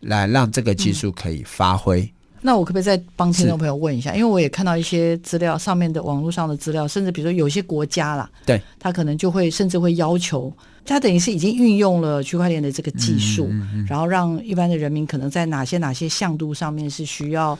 [0.00, 2.02] 来让这个技术可以发挥。
[2.02, 2.10] 嗯
[2.42, 4.14] 那我可不可以再帮听众朋友问一下？
[4.14, 10.52] 因为我也看到一些资料，上面的网络上的资料，甚至比如说有些国家啦，对，他可能就会甚至会要求，
[10.86, 17.58] 他等于是已经运用了区块链的这个技术，嗯嗯嗯、然后让一般的人民可能在哪些哪些向度上面是需要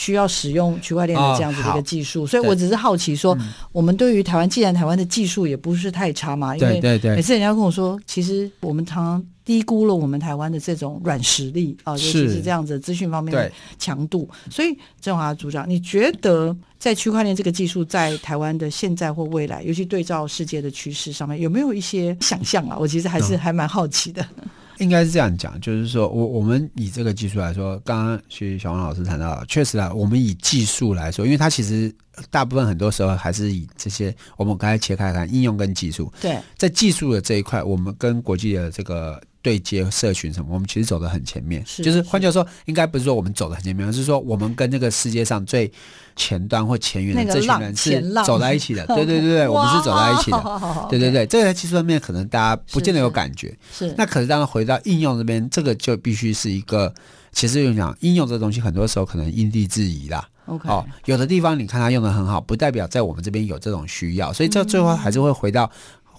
[0.00, 2.24] 需要使用区块链的这样子的一个技术。
[2.24, 3.36] 哦、所以我只是好奇说，
[3.70, 9.26] 我们对于台湾，既然台湾的技术也不是太差嘛，因为每次人家跟我说，其实我们常常。
[9.42, 14.28] 低估了我们台湾的这种软实力啊，尤其是这样子资讯方面的强度。
[14.48, 22.76] 所以郑华组长，你觉得在区块链这个技术在台湾的现在或未来，尤其对照世界的趋势上面，有没有一些想象啊？
[22.78, 24.24] 我其实还是还蛮好奇的。
[24.36, 24.48] 嗯、
[24.80, 31.94] 应该是这样讲，就是说我我们以这个技术来说，刚刚徐小王老师谈到，确实啊，我们以技术来说，因为它其实
[32.30, 36.12] 大部分很多时候还是以这些我们刚才切开来看应用跟技术。
[36.20, 39.22] 对，在技术的这一块，我们跟国际的这个。
[39.42, 41.64] 对接社群什么，我们其实走得很前面。
[41.66, 45.70] 是就是换句话说，应该不是说我们走得很前面，而是说我们跟这个世界上最
[46.14, 48.84] 前端或前沿的这群人是走在一起的。
[48.94, 50.86] 对对对对，我们是走在一起的。
[50.90, 53.56] 对对对，这个在技术上面可能大家不见得有感觉。
[53.72, 53.94] 是，是。
[53.96, 56.92] 那可是当然回到应用这边，这个就必须是一个，
[57.32, 60.28] 其实用讲应用这东西，很多时候可能因地制宜啦。
[60.46, 60.68] OK。
[60.68, 65.70] 哦，有的地方你看它用的很好，不代表在我们这边有这种需要，所以这最后还是会回到。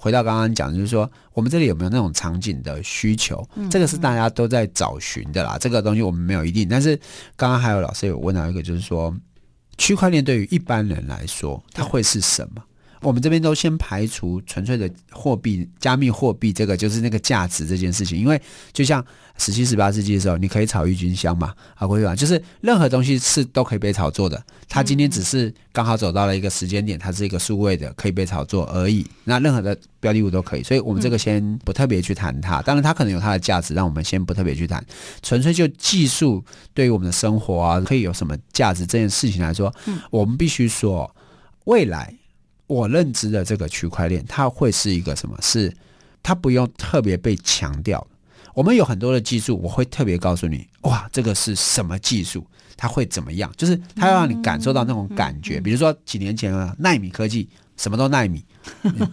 [0.02, 3.48] 回到刚刚讲的，就是说我们这里有没有那种场景的需求？
[3.56, 5.60] 嗯、这个是大家都在找寻的啦。
[5.60, 7.00] 这个东西我们没有一定，但是
[7.36, 9.16] 刚刚还有老师有问到一个，就是说
[9.78, 12.64] 区块链对于一般人来说，它会是什么？
[13.02, 18.40] 我们这边都先排除纯粹的货币、加密货币这个就是那个价值这件事情，因为
[18.72, 19.04] 就像
[19.38, 22.16] 十七、十八世纪的时候，你可以炒郁金香嘛，啊，会吧？
[22.16, 24.42] 就是任何东西是都可以被炒作的。
[24.70, 29.06] 它今天只是刚好走到了一个时间点，它是一个数位的可以被炒作而已。
[29.24, 32.62] 那任何的标的物都可以，所以我们这个先不特别去谈它。
[32.62, 34.86] 当然，它可能有它的价值，让我们先不特别去谈。
[35.24, 36.44] 纯粹就技术
[36.74, 39.74] 对于我们的生活啊，可以有什么价值这件事情来说，
[40.12, 41.14] 我们必须说
[41.66, 42.16] 未来。
[42.72, 45.38] 我认知的这个区块链，它会是一个什么？
[45.42, 45.74] 是
[46.24, 48.06] 它不用特别被强调。
[48.54, 52.46] 我们有很多的技术，我会特别告诉你，哇，这个是什么技术？
[52.78, 53.52] 它会怎么样？
[53.58, 55.60] 就是它要让你感受到那种感觉。
[55.60, 58.44] 比如说几年前啊，纳米科技什么都纳米，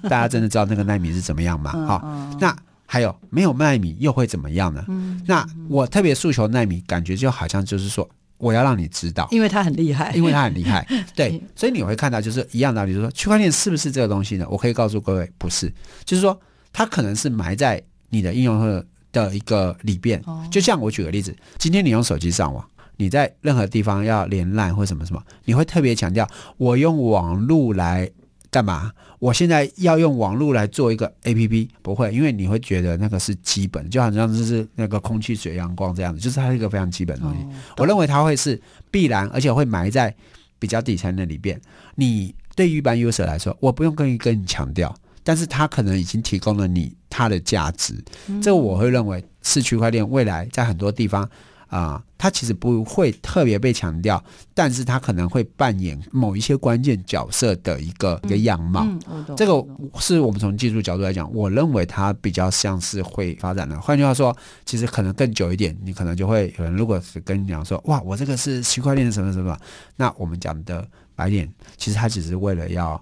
[0.04, 1.72] 大家真的知道那个纳米是怎么样吗？
[1.84, 2.56] 好，那
[2.86, 4.84] 还有没有奈米又会怎么样呢？
[5.26, 8.08] 那我特别诉求纳米，感觉就好像就是说。
[8.38, 14.46] 我要让你知道，因为他很厉害，因为他很厉害， 对，所以你会看到就是一样道理，就是说区块链是不是这个东西呢？
[14.48, 15.72] 我可以告诉各位，不是，
[16.04, 16.40] 就是说
[16.72, 20.22] 它可能是埋在你的应用的的一个里边。
[20.50, 22.64] 就像我举个例子，今天你用手机上网，
[22.96, 28.10] 你在任何地方要连 LINE 或什么什么，你会特别强调我用网络来。
[28.50, 28.90] 干嘛？
[29.18, 37.42] 我现在要用网络来做一个 APP，不会，因为你会觉得那个是基本，就好像就是那个空气、水、阳光这样子，就是它是一个非常基本的东西。
[37.42, 40.14] 哦、我认为它会是必然，而且会埋在
[40.58, 41.60] 比较底层的里边。
[41.96, 47.94] 你对于一般 user 来说，我不用跟跟你强调，但是它可能已经提供了你它的价值。
[48.28, 51.28] 嗯、这个我会认为是区块链未来在很多地方。
[51.68, 54.22] 啊、呃，它其实不会特别被强调，
[54.54, 58.86] 但是他可能会扮演某一些关键角色的一个、嗯、一个样貌。
[59.08, 59.64] 嗯、这个
[60.00, 63.78] 是我们从技术角度来讲，我认为它比较像是会发展的。
[63.80, 69.56] 换句话说，其实可能更久一点，你可能就会有人如果是跟你讲说，哇，我这个是区块链什么什么，
[69.96, 71.46] 那我们讲的白点，
[71.76, 72.98] 其实他只是为了要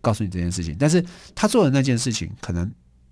[0.00, 1.04] 告诉你这件事情，但是
[1.34, 2.70] 他做的那件事情，可能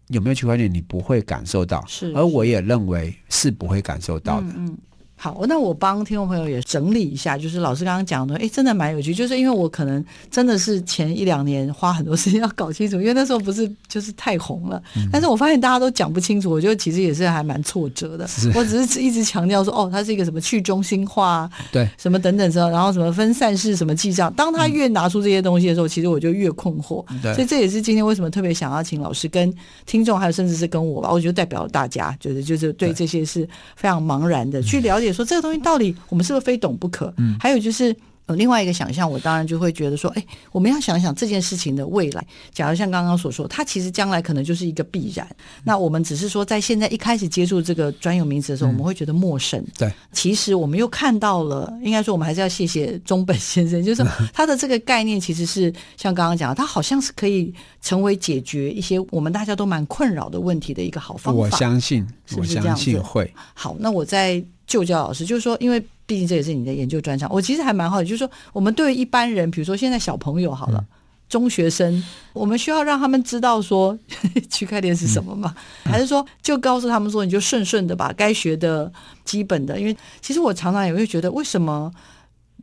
[0.09, 1.85] 有没有区块链，你不会感受到。
[1.87, 4.47] 是，而我也认为是不会感受到的。
[4.47, 4.67] 嗯。
[4.67, 4.79] 嗯
[5.23, 9.15] 好，那我帮听众朋友也整理一下，就是老师刚刚讲的，哎，真的蛮有趣。
[9.15, 14.83] 就是因为我可能真的是前一两年花很多时间要搞清楚，因为那时候不是就是太红了。
[14.97, 18.27] 嗯、但是我发现大家都讲不清楚，我觉得其实也是还蛮挫折的。
[18.27, 24.33] 是我只是一直强调说，哦，它是一个什么去中心化， 对，什么等等之后，然后什么分散式什么记账。
[24.35, 27.05] 当他越拿出这些东西的时候，嗯、其实我就越困惑。
[27.23, 29.55] 对，所以这也是今天为什么特别想要请老师跟
[29.87, 35.95] 听众，还有甚至是跟我吧，我觉得代表大家，觉得就是对这些是非常茫然的，去了解说这个东西到底。
[36.09, 37.13] 我们是不是非懂不可？
[37.17, 37.95] 嗯，还有就是
[38.27, 42.25] 呃，另外一个想象，我当然就会觉得说，哎，我们要想想这件事情的未来。
[42.53, 45.29] 假如像刚刚所说，它其实将来可能就是一个必然。
[45.65, 49.61] 那我们只是说，在现在一开始接触这个专有名词的时候，我们会觉得陌生。
[49.77, 61.41] 对，其实我们又看到了，应该说我们还是要谢谢中本先生，就是他的这个概念其实是像刚刚讲的，他好像是可以成为解决一些我们大家都蛮困扰的问题的一个好方法。
[61.41, 62.71] 我相信，是不是这样子？
[62.71, 63.35] 我相信会。
[63.53, 64.43] 好，那我在。
[64.65, 70.87] 就教老师就是说，因为毕竟这也是你的研究专长，我其实还蛮好奇，就是说，我们对于一般人，比如说现在小朋友好了，嗯、
[71.29, 73.99] 中学生，我们需要让他们知道说
[74.51, 75.55] 区块链是什么吗？
[75.85, 78.93] 嗯、还是说就告诉他们说，你就顺顺的把该学的
[79.25, 79.79] 基本的？
[79.79, 81.91] 因为其实我常常也会觉得，为什么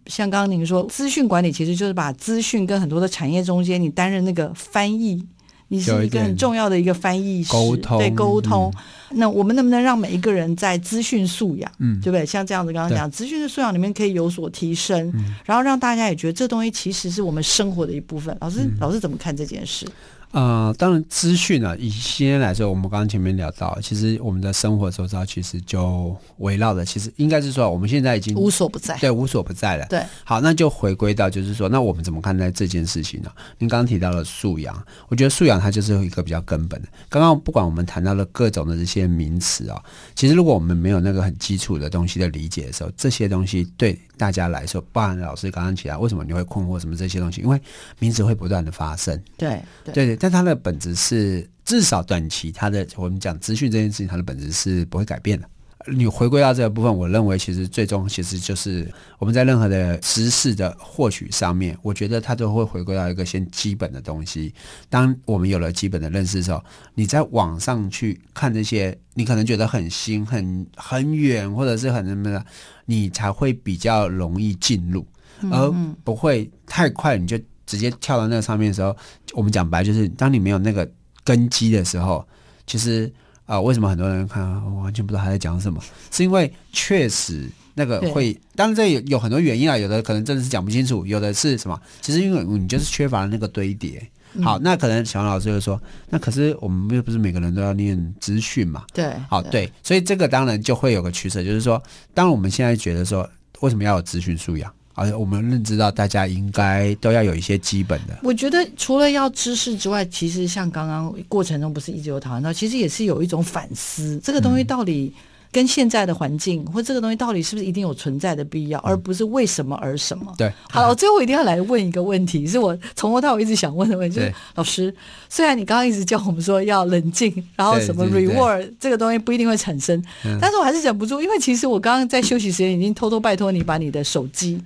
[0.05, 5.25] 像刚刚您说，资讯管理其实就是把资讯跟很多的产业中间，你担任那个翻译。
[5.69, 8.71] 你是一个很重要的一个翻译师，沟通对沟通。
[9.11, 12.25] 嗯、那我们能不能让每一个人在资讯素养，嗯，对不对？
[12.25, 18.35] 像这样子，刚刚讲资讯的素养里面可以有所提升，嗯、然后让大家也觉得这东西其实是我们生活的一部分。
[18.41, 19.85] 老师，嗯、老师怎么看这件事？
[20.31, 29.87] 呃，当然，资讯呢，以今天来说，我们刚刚前面聊到，其实我们的生活周遭其实就围绕的，其实应该是说，我们现在已经无所不在，对，无所不在了。
[29.89, 33.31] 对，好，那就回归到就是说，那我们怎么看待这件事情呢？
[33.57, 36.87] 您刚刚提到了素养，我觉得素养它就是一个比较根本的。
[37.09, 47.39] 刚刚不管我们谈到了各种的这些名词啊、哦，其实如果我们没有那个很基础的东西的理解的时候，这些东西对大家来说，包含老师刚刚起来，为什么你会困惑什么这些东西？
[47.39, 47.59] 因为
[47.99, 49.17] 名词会不断的发生。
[49.37, 50.15] 对，对，对对。
[50.17, 55.47] 但它的本质是，至少短期，它的我们讲资讯这件事情，它的本质是不会改变的。
[55.87, 64.53] 你回归到这个部分，我认为其实最终其实就是我们在任何的知识的获取上面，我觉得它都会回归到一个先基本的东西。
[64.89, 66.63] 当我们有了基本的认识的时候，
[66.95, 72.45] 你在网上去看这些，你可能觉得很新、很很远，或者是很什么的，
[72.85, 75.05] 你才会比较容易进入，
[75.51, 75.71] 而
[76.03, 77.39] 不会太快你就。
[77.69, 78.97] 直接跳到那个上面的时候，
[79.33, 80.91] 我们讲白就是，当你没有那个
[81.23, 82.27] 根基的时候，
[82.65, 83.13] 其实
[83.49, 85.81] 啊、呃，为什么很多人看我完全不知道他在讲什么？
[86.11, 91.81] 是因为确实那个会，当然这有有很多原因啊，有的可能真的是讲不清楚，有的是什么？
[91.99, 94.07] 其实因为你就是缺乏了那个堆叠。
[94.33, 95.81] 嗯、好，那可能小王老师就说，
[96.11, 98.83] 那可是我们又不是每个人都要念资讯嘛？
[98.93, 101.81] 对，好，对，所以这个当然就会有个取舍，就是说，
[102.13, 103.27] 当我们现在觉得说，
[103.61, 104.71] 为什么要有资讯素养？
[104.99, 108.19] 而我们认知到，大家应该都要有一些基本的。
[108.23, 115.13] 我觉得除了要知识之外，其实像刚刚过程中不是一直有讨论到，其实也是有一种反思，这个东西到底。
[115.15, 120.33] 嗯跟现在的环境或这个东西到底是不是一定有存在的必要，而不是为什么而什么？
[120.37, 124.93] 对，好了，我最后一定要来问一个问题，是我从头到尾一直想问的问题，就是老师，
[125.27, 129.99] 虽然你刚刚一直叫我们说要冷静，然后什么 reward 这个东西不一定会产生，
[130.39, 134.61] 但是我还是忍不住，因为其实我刚刚在休息时间已经偷偷拜托你把你的手机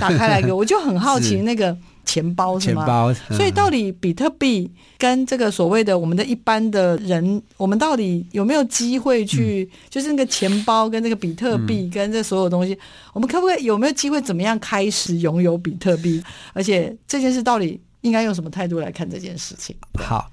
[0.00, 1.76] 打开来给我，我就很好奇 那个。
[2.04, 2.84] 钱包是吗？
[2.84, 9.68] 钱包，嗯、所以到底比特币跟这个所谓的我们的一般的人，我们到底有没有机会去？
[9.72, 12.78] 嗯、就是那个钱包跟这个比特币跟这所有东西，嗯、
[13.14, 16.22] 我们可不可以有没有机会怎么样开始拥有比特币？
[16.52, 19.74] 而且这件事到底应该用什么态度来看这件事情？
[19.94, 20.30] 好，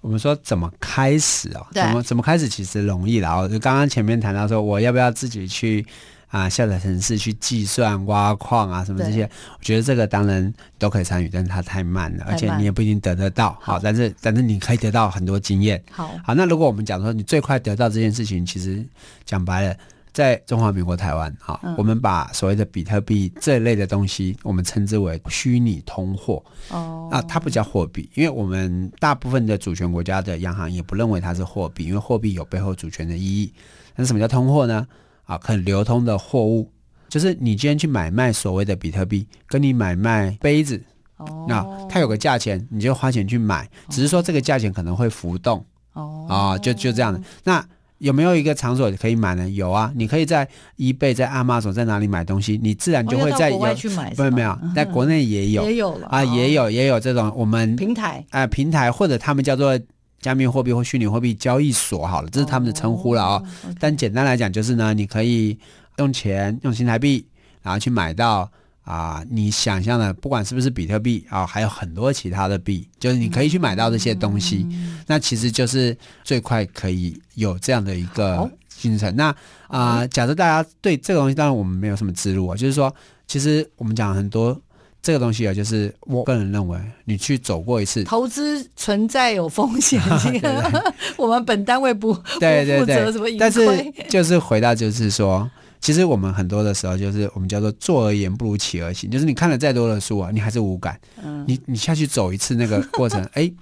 [0.00, 1.66] 我们说怎么开始啊、哦？
[1.72, 3.48] 对怎么怎么开始其实容易啦。
[3.48, 5.84] 就刚刚前面谈到说，我要不要自己去？
[6.32, 9.24] 啊，下载程式去计算挖矿啊，什么这些，
[9.58, 13.54] 我觉得这个当然都可以参与，但是它太慢了，而且你也不一定得得到。
[13.60, 15.80] 好，但是但是你可以得到很多经验。
[15.90, 18.82] 好，好，那如果我们讲说你最快得到这件事情，其实
[19.26, 19.76] 讲白了，
[20.14, 26.42] 在中华民国台湾，好，嗯、我们把所谓的比特币这一类的东西，我们称之为虚拟通货。
[26.70, 33.52] 哦，啊，它不叫货币，因为我们大部分的主权国家的央行也不认为它是货币，因为货币有背后主权的意义。
[33.94, 34.88] 但是什么叫通货呢？
[35.32, 36.70] 啊，很流通的货物，
[37.08, 40.82] 就是你今天去买卖所谓的比特币，跟你买卖杯子，
[41.16, 45.64] 哦，那它有个价钱，你就花钱去买，只是说这个价钱可能会浮动，
[45.94, 47.20] 哦，啊，就就这样的。
[47.44, 47.64] 那
[47.96, 49.48] 有没有一个场所可以买呢？
[49.48, 59.80] 有啊，你可以在 eBay、在 Amazon 在哪里买东西，你自然就会在有，去买没有，在国内也有， 也有了啊，也有也有这种我们平台啊平台或者他们叫做。
[60.22, 63.42] 加密货币或虚拟货币交易所，好了，这是他们的称呼了啊。
[63.78, 65.58] 但简单来讲，就是呢，你可以
[65.98, 67.26] 用钱用新台币，
[67.60, 68.50] 然后去买到
[68.84, 74.64] 啊、呃，你想象的，不管是不是比特币啊、呃，还有很多其他的币，就是你可以去买到这些东西。
[74.70, 79.14] 嗯、那其实就是最快可以有这样的一个进程。
[79.16, 79.26] 那
[79.66, 82.94] 啊、呃，假设大家对这个东西，当然我们没有什么资料啊，就是说，
[83.26, 84.58] 其实我们讲很多。
[85.02, 93.26] 这个东西啊，就是我个人认为，你去走过一次，投资存在有风险， 这个 我们本单位不对对对，负责什么。
[93.36, 93.66] 但是
[94.08, 95.50] 就是回到，就是说，
[95.80, 100.96] 其实我们很多的时候就是我们叫做坐而言不如起而行，就是你看了再多的书啊，你还是无感。
[101.24, 103.54] 嗯，你你下去走一次那个过程， 哎、欸，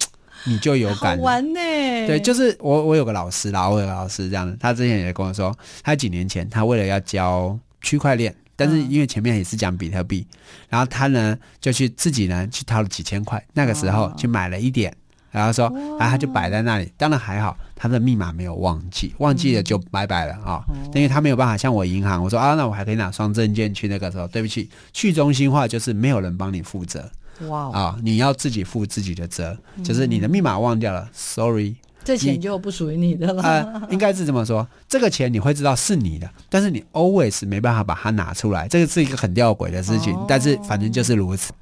[0.45, 1.17] 你就有感。
[1.17, 1.59] 好玩呢。
[2.07, 8.35] 对，就是我我有个老师啦，我有个老师这样，他之前也跟我说，他几年前他为了要教区块链。
[8.61, 10.27] 但是因为前面也是讲比特币，
[10.69, 14.95] 然后他呢就去自己呢去掏了几千块，那个时候去买了一点，
[15.31, 16.93] 然后说，然后他就摆在那里。
[16.99, 20.63] 当然还好，他的密码没有忘记，忘记了就拜拜了啊，
[20.95, 27.11] 因为他没有办法像我银行，我说啊，那我还可以拿双证件去那个时候，对不起，去中心化就是没有人帮你负责，
[27.49, 31.77] 哇啊，你要自己负自己的责，就是你的密码忘掉了，sorry。
[32.03, 33.43] 这钱就不属于你的了。
[33.43, 40.15] 呃，应该是这么说，这个钱你会知道是你的，但是你 always 没办法把它拿出来，这个是一个很吊诡的事情。
[40.15, 41.53] 哦、但是反正就是如此。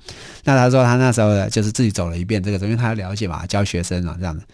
[0.45, 4.45] 那他说他那时候呢，就是自己走了一遍这个，因为他了解嘛，教学生啊这样子。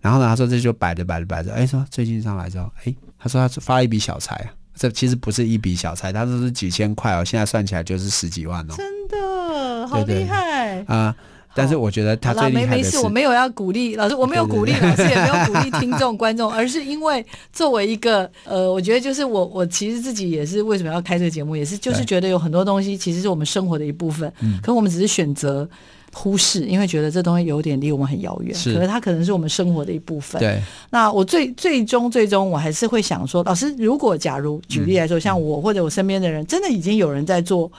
[0.00, 10.84] 然后呢，他说这就摆着摆着摆着，哎，说最近上来之后，哎，他说他发了一笔小财啊，这其实不是一笔小财，他说是几千块哦，现在算起来就是十几万哦，真的好厉害啊！
[10.86, 11.16] 呃
[11.56, 24.30] 但是我觉得他最厉害的是，没没事，我没有要鼓励老师，我没有鼓励老师，也没有 鼓励听众观众，而是因为作为一个呃，我觉得就是我我其实自己也是为什么要开这个节目，也是就是觉得有很多东西其实是我们生活的一部分，
[24.62, 25.68] 可我们只是选择
[26.12, 30.38] 忽视，因为觉得这东西有点离我们很遥远，可是它可能是我们生活的一部分。
[30.40, 37.70] 对，那我最最终最终我还是会想说，老师，如果假如举例来说，像我或者我身边的人，真的已经有人在做。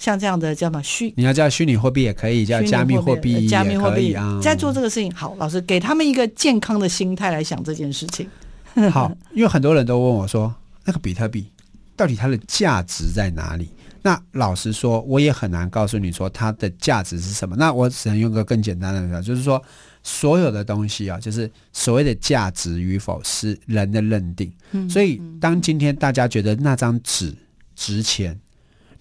[0.00, 1.12] 像这样的叫什么虚？
[1.14, 5.14] 你要叫虚拟货币也可以，叫加密货币，加密货币在做这个事情。
[5.14, 8.26] 好，老师给他们一个健康的心态来想这件事情。
[8.90, 10.52] 好，因为很多人都问我说，
[10.86, 11.46] 那个比特币
[11.94, 13.68] 到底它的价值在哪里？
[14.00, 17.54] 那老实说，我也很难告诉你说它的价值是什么。
[17.56, 19.62] 那我只能用个更简单的说，就是说
[20.02, 24.50] 所有的东西啊，就是所谓的价值与否是人的认定。
[24.70, 27.34] 嗯，所以当今天大家觉得那张纸
[27.76, 28.34] 值钱。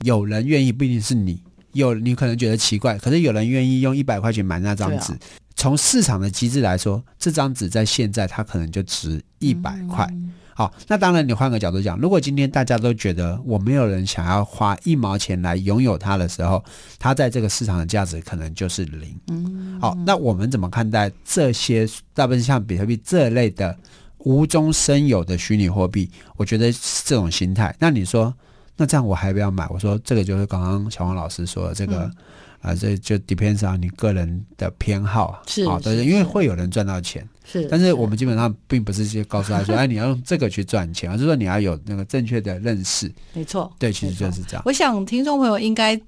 [0.03, 1.41] 有人愿意，不一定是你。
[1.73, 5.13] 有你可能觉得奇怪，可是有人愿意用一百块钱买那张纸。
[5.55, 10.11] 从市场的机制来说，这张纸在现在它可能就值一百块。
[10.55, 16.63] 好，那当然你换个角度讲，如果今天大家都觉得我没有人想要花一毛钱来拥有它的时候，
[16.97, 19.79] 它在这个市场的价值可能就是零。
[19.79, 23.77] 好，那我们怎么看待这些大部分像比特币这类的
[24.17, 26.09] 无中生有的虚拟货币？
[26.35, 27.75] 我觉得是这种心态。
[27.77, 28.33] 那你说？
[28.79, 29.67] 那这样我还不要买？
[29.69, 32.09] 我说这个就是刚刚小王老师说的这个，
[32.61, 44.63] 啊、这就 depends on 你个人的偏好，是啊，对，因为会有人赚到钱，是，但是我们基本上并不是去告诉他说， 哎，你要用这个去赚钱，而是说你要有那个正确的认识，没错，对，其实就是这样。
[44.65, 45.99] 我想听众朋友应该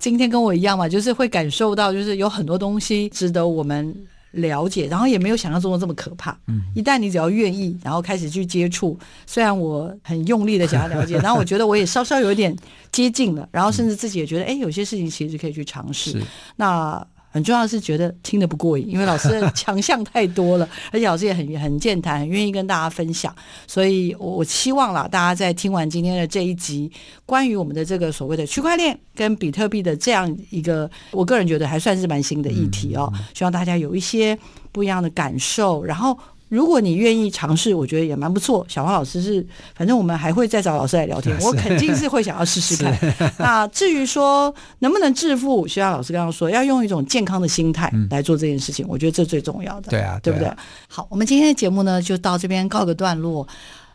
[0.00, 3.94] 今天跟我一样嘛，就是会感受到，就是有很多东西值得我们。
[4.32, 6.38] 了解，然后也没有想象中的这么可怕。
[6.46, 12.54] 嗯，一旦你只要愿意，然后开始去接触，虽然我很用力的想要了解， 然后我觉得我也稍稍有一点
[12.92, 16.22] 接近了，然后甚至自己也觉得，哎，有些事情其实可以去尝试。
[16.56, 17.06] 那。
[17.36, 23.34] 很重要的是觉得听得不过瘾，因为老师的 强项太多了，而且老师也很很健谈，很愿意跟大家分享。
[23.66, 26.90] 所以我希望啦，大家在听完今天的这一集，
[27.26, 33.12] 关于我们的这个所谓的区块链跟比特币的这样一个，我个人觉得还算是蛮新的议题哦。
[33.34, 34.38] 希望大家有一些
[34.72, 36.18] 不一样的感受，然后。
[36.48, 38.64] 如果你愿意尝试，我觉得也蛮不错。
[38.68, 39.44] 小黄老师是，
[39.74, 42.96] 反正我们还会再找老师来聊天， 我肯定是会想要试试看。
[43.38, 49.90] 那至于说能不能致富，徐老师刚刚说要用一种健康的心态来做这件事情，嗯、我觉得这最重要的。
[49.90, 50.48] 对啊，对不对？
[50.88, 53.46] 好，我们今天的节目呢，就到这边告个段落。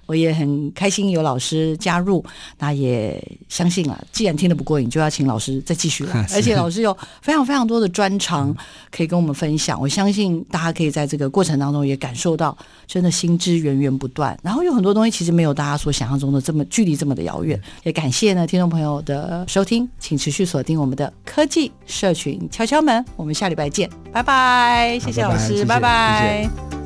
[0.06, 2.24] 我也很开心有老师加入，
[2.60, 6.26] 那也相信了，既然听得不过瘾，就要请老师再继续来。
[6.34, 8.56] 而且老师有非常非常多的专长
[8.90, 14.38] 可以跟我们分享，我相信大家可以在这个过程当中也感受到，真的新知源源不断。
[14.44, 17.60] 然后有很多东西其实没有大家所想象中的这么距离这么的遥远。
[17.84, 26.81] 也感谢呢听众朋友的收听，请持续锁定我们的科技社群敲敲门，我们下礼拜见，拜拜，谢谢老师，拜拜。